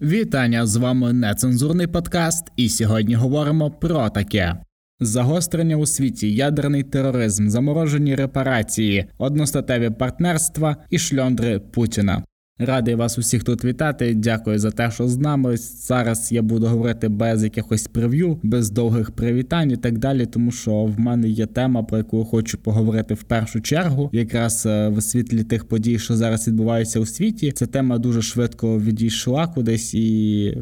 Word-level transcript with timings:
Вітання 0.00 0.66
з 0.66 0.76
вами 0.76 1.12
нецензурний 1.12 1.86
подкаст, 1.86 2.44
і 2.56 2.68
сьогодні 2.68 3.14
говоримо 3.14 3.70
про 3.70 4.10
таке: 4.10 4.56
загострення 5.00 5.76
у 5.76 5.86
світі, 5.86 6.34
ядерний 6.34 6.82
тероризм, 6.82 7.48
заморожені 7.48 8.14
репарації, 8.14 9.06
одностатеві 9.18 9.90
партнерства 9.90 10.76
і 10.90 10.98
шльондри 10.98 11.58
Путіна. 11.58 12.22
Радий 12.60 12.94
вас 12.94 13.18
усіх 13.18 13.44
тут 13.44 13.64
вітати. 13.64 14.14
Дякую 14.14 14.58
за 14.58 14.70
те, 14.70 14.90
що 14.90 15.08
з 15.08 15.18
нами. 15.18 15.56
Зараз 15.56 16.32
я 16.32 16.42
буду 16.42 16.66
говорити 16.66 17.08
без 17.08 17.44
якихось 17.44 17.86
прев'ю, 17.86 18.38
без 18.42 18.70
довгих 18.70 19.10
привітань 19.10 19.70
і 19.70 19.76
так 19.76 19.98
далі, 19.98 20.26
тому 20.26 20.50
що 20.50 20.84
в 20.84 21.00
мене 21.00 21.28
є 21.28 21.46
тема, 21.46 21.82
про 21.82 21.98
яку 21.98 22.24
хочу 22.24 22.58
поговорити 22.58 23.14
в 23.14 23.22
першу 23.22 23.60
чергу, 23.60 24.10
якраз 24.12 24.66
е, 24.66 24.88
в 24.88 25.02
світлі 25.02 25.44
тих 25.44 25.64
подій, 25.64 25.98
що 25.98 26.16
зараз 26.16 26.48
відбуваються 26.48 27.00
у 27.00 27.06
світі. 27.06 27.52
Ця 27.52 27.66
тема 27.66 27.98
дуже 27.98 28.22
швидко 28.22 28.78
відійшла 28.78 29.46
кудись, 29.46 29.94
і 29.94 30.58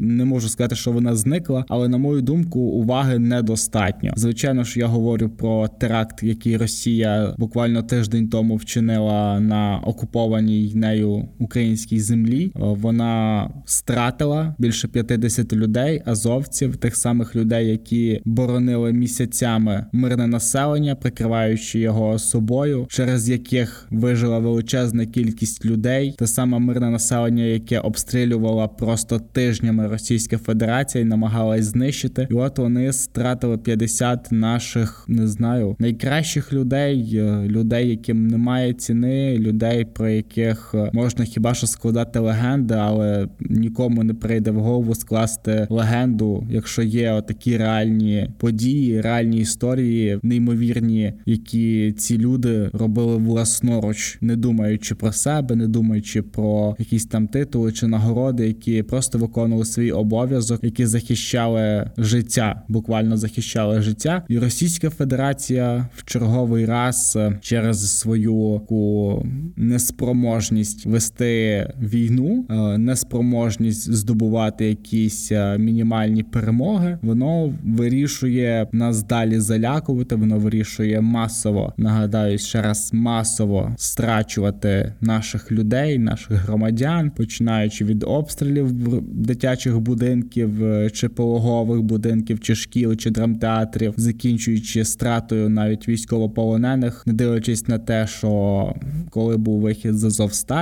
не 0.00 0.24
можу 0.24 0.48
сказати, 0.48 0.76
що 0.76 0.92
вона 0.92 1.14
зникла, 1.14 1.64
але 1.68 1.88
на 1.88 1.98
мою 1.98 2.22
думку, 2.22 2.60
уваги 2.60 3.18
недостатньо. 3.18 4.12
Звичайно 4.16 4.64
ж, 4.64 4.80
я 4.80 4.86
говорю 4.86 5.28
про 5.28 5.68
теракт, 5.68 6.22
який 6.22 6.56
Росія 6.56 7.34
буквально 7.38 7.82
тиждень 7.82 8.28
тому 8.28 8.56
вчинила 8.56 9.40
на 9.40 9.80
окупованій 9.84 10.72
нею 10.74 11.07
українській 11.38 12.00
землі. 12.00 12.52
Е, 12.56 12.60
вона 12.60 13.50
стратила 13.64 14.54
більше 14.58 14.88
50 14.88 15.52
людей, 15.52 16.02
азовців, 16.06 16.76
тих 16.76 16.96
самих 16.96 17.36
людей, 17.36 17.68
які 17.68 18.20
боронили 18.24 18.92
місяцями 18.92 19.86
мирне 19.92 20.26
населення, 20.26 20.94
прикриваючи 20.94 21.78
його 21.78 22.18
собою, 22.18 22.86
через 22.90 23.28
яких 23.28 23.86
вижила 23.90 24.38
величезна 24.38 25.06
кількість 25.06 25.64
людей, 25.64 26.14
те 26.18 26.26
саме 26.26 26.58
мирне 26.58 26.90
населення, 26.90 27.44
яке 27.44 27.80
обстрілювала 27.80 28.68
просто 28.68 29.18
тижнями 29.18 29.86
Російська 29.86 30.38
Федерація 30.38 31.04
і 31.04 31.06
намагалась 31.06 31.64
знищити. 31.64 32.28
І 32.30 32.34
от 32.34 32.58
вони 32.58 32.92
стратили 32.92 33.58
50 33.58 34.32
наших, 34.32 35.04
не 35.08 35.28
знаю, 35.28 35.76
найкращих 35.78 36.52
людей, 36.52 37.10
е, 37.14 37.42
людей, 37.48 37.88
яким 37.88 38.26
немає 38.26 38.72
ціни, 38.72 39.38
людей, 39.38 39.84
про 39.84 40.08
яких 40.08 40.70
е, 40.74 40.90
можна 40.98 41.24
хіба 41.24 41.54
що 41.54 41.66
складати 41.66 42.18
легенди, 42.18 42.74
але 42.74 43.28
нікому 43.40 44.02
не 44.02 44.14
прийде 44.14 44.50
в 44.50 44.60
голову 44.60 44.94
скласти 44.94 45.66
легенду, 45.70 46.46
якщо 46.50 46.82
є 46.82 47.22
такі 47.28 47.56
реальні 47.56 48.30
події, 48.38 49.00
реальні 49.00 49.38
історії, 49.38 50.20
неймовірні, 50.22 51.12
які 51.26 51.92
ці 51.92 52.18
люди 52.18 52.70
робили 52.72 53.16
власноруч, 53.16 54.18
не 54.20 54.36
думаючи 54.36 54.94
про 54.94 55.12
себе, 55.12 55.56
не 55.56 55.68
думаючи 55.68 56.22
про 56.22 56.76
якісь 56.78 57.06
там 57.06 57.28
титули 57.28 57.72
чи 57.72 57.86
нагороди, 57.86 58.46
які 58.46 58.82
просто 58.82 59.18
виконували 59.18 59.64
свій 59.64 59.92
обов'язок, 59.92 60.60
які 60.62 60.86
захищали 60.86 61.90
життя, 61.98 62.62
буквально 62.68 63.16
захищали 63.16 63.82
життя, 63.82 64.22
і 64.28 64.38
Російська 64.38 64.90
Федерація 64.90 65.88
в 65.96 66.04
черговий 66.04 66.66
раз 66.66 67.18
через 67.40 67.98
свою 67.98 68.60
таку 68.68 69.26
неспроможність 69.56 70.86
вести 70.88 71.66
війну, 71.82 72.46
е, 72.50 72.78
неспроможність 72.78 73.92
здобувати 73.92 74.66
якісь 74.66 75.32
е, 75.32 75.58
мінімальні 75.58 76.22
перемоги, 76.22 76.98
воно 77.02 77.54
вирішує 77.64 78.66
нас 78.72 79.02
далі 79.02 79.40
залякувати. 79.40 80.14
Воно 80.14 80.38
вирішує 80.38 81.00
масово 81.00 81.72
нагадаю 81.76 82.38
ще 82.38 82.62
раз 82.62 82.90
масово 82.92 83.74
страчувати 83.76 84.94
наших 85.00 85.52
людей, 85.52 85.98
наших 85.98 86.32
громадян, 86.32 87.10
починаючи 87.10 87.84
від 87.84 88.04
обстрілів 88.04 88.72
дитячих 89.02 89.80
будинків 89.80 90.64
е, 90.64 90.90
чи 90.90 91.08
пологових 91.08 91.82
будинків, 91.82 92.40
чи 92.40 92.54
шкіл, 92.54 92.96
чи 92.96 93.10
драмтеатрів, 93.10 93.94
закінчуючи 93.96 94.84
стратою 94.84 95.48
навіть 95.48 95.88
військовополонених, 95.88 97.06
не 97.06 97.12
дивлячись 97.12 97.68
на 97.68 97.78
те, 97.78 98.06
що 98.06 98.74
коли 99.10 99.36
був 99.36 99.60
вихід 99.60 99.98
з 99.98 100.04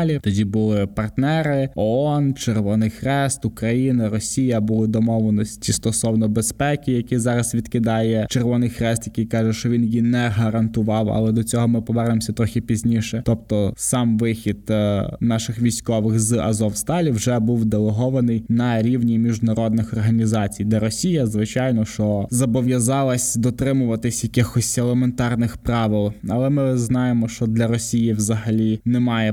Азовсталі, 0.06 0.20
тоді 0.22 0.44
були 0.44 0.86
партнери 0.86 1.68
ООН, 1.74 2.34
Червоний 2.34 2.90
Хрест, 2.90 3.44
Україна, 3.44 4.08
Росія 4.08 4.60
були 4.60 4.86
домовленості 4.86 5.72
стосовно 5.72 6.28
безпеки, 6.28 6.92
які 6.92 7.18
зараз 7.18 7.54
відкидає 7.54 8.26
Червоний 8.30 8.70
Хрест, 8.70 9.06
який 9.06 9.26
каже, 9.26 9.52
що 9.52 9.68
він 9.68 9.84
її 9.84 10.02
не 10.02 10.28
гарантував. 10.28 11.10
Але 11.10 11.32
до 11.32 11.44
цього 11.44 11.68
ми 11.68 11.82
повернемося 11.82 12.32
трохи 12.32 12.60
пізніше. 12.60 13.22
Тобто, 13.24 13.74
сам 13.76 14.18
вихід 14.18 14.70
е, 14.70 15.10
наших 15.20 15.62
військових 15.62 16.20
з 16.20 16.32
Азовсталі 16.32 17.10
вже 17.10 17.38
був 17.38 17.64
делегований 17.64 18.44
на 18.48 18.82
рівні 18.82 19.18
міжнародних 19.18 19.92
організацій, 19.92 20.64
де 20.64 20.78
Росія, 20.78 21.26
звичайно, 21.26 21.84
що 21.84 22.26
зобов'язалась 22.30 23.36
дотримуватись 23.36 24.24
якихось 24.24 24.78
елементарних 24.78 25.56
правил, 25.56 26.12
але 26.28 26.50
ми 26.50 26.78
знаємо, 26.78 27.28
що 27.28 27.46
для 27.46 27.66
Росії 27.66 28.12
взагалі 28.12 28.80
немає 28.84 29.32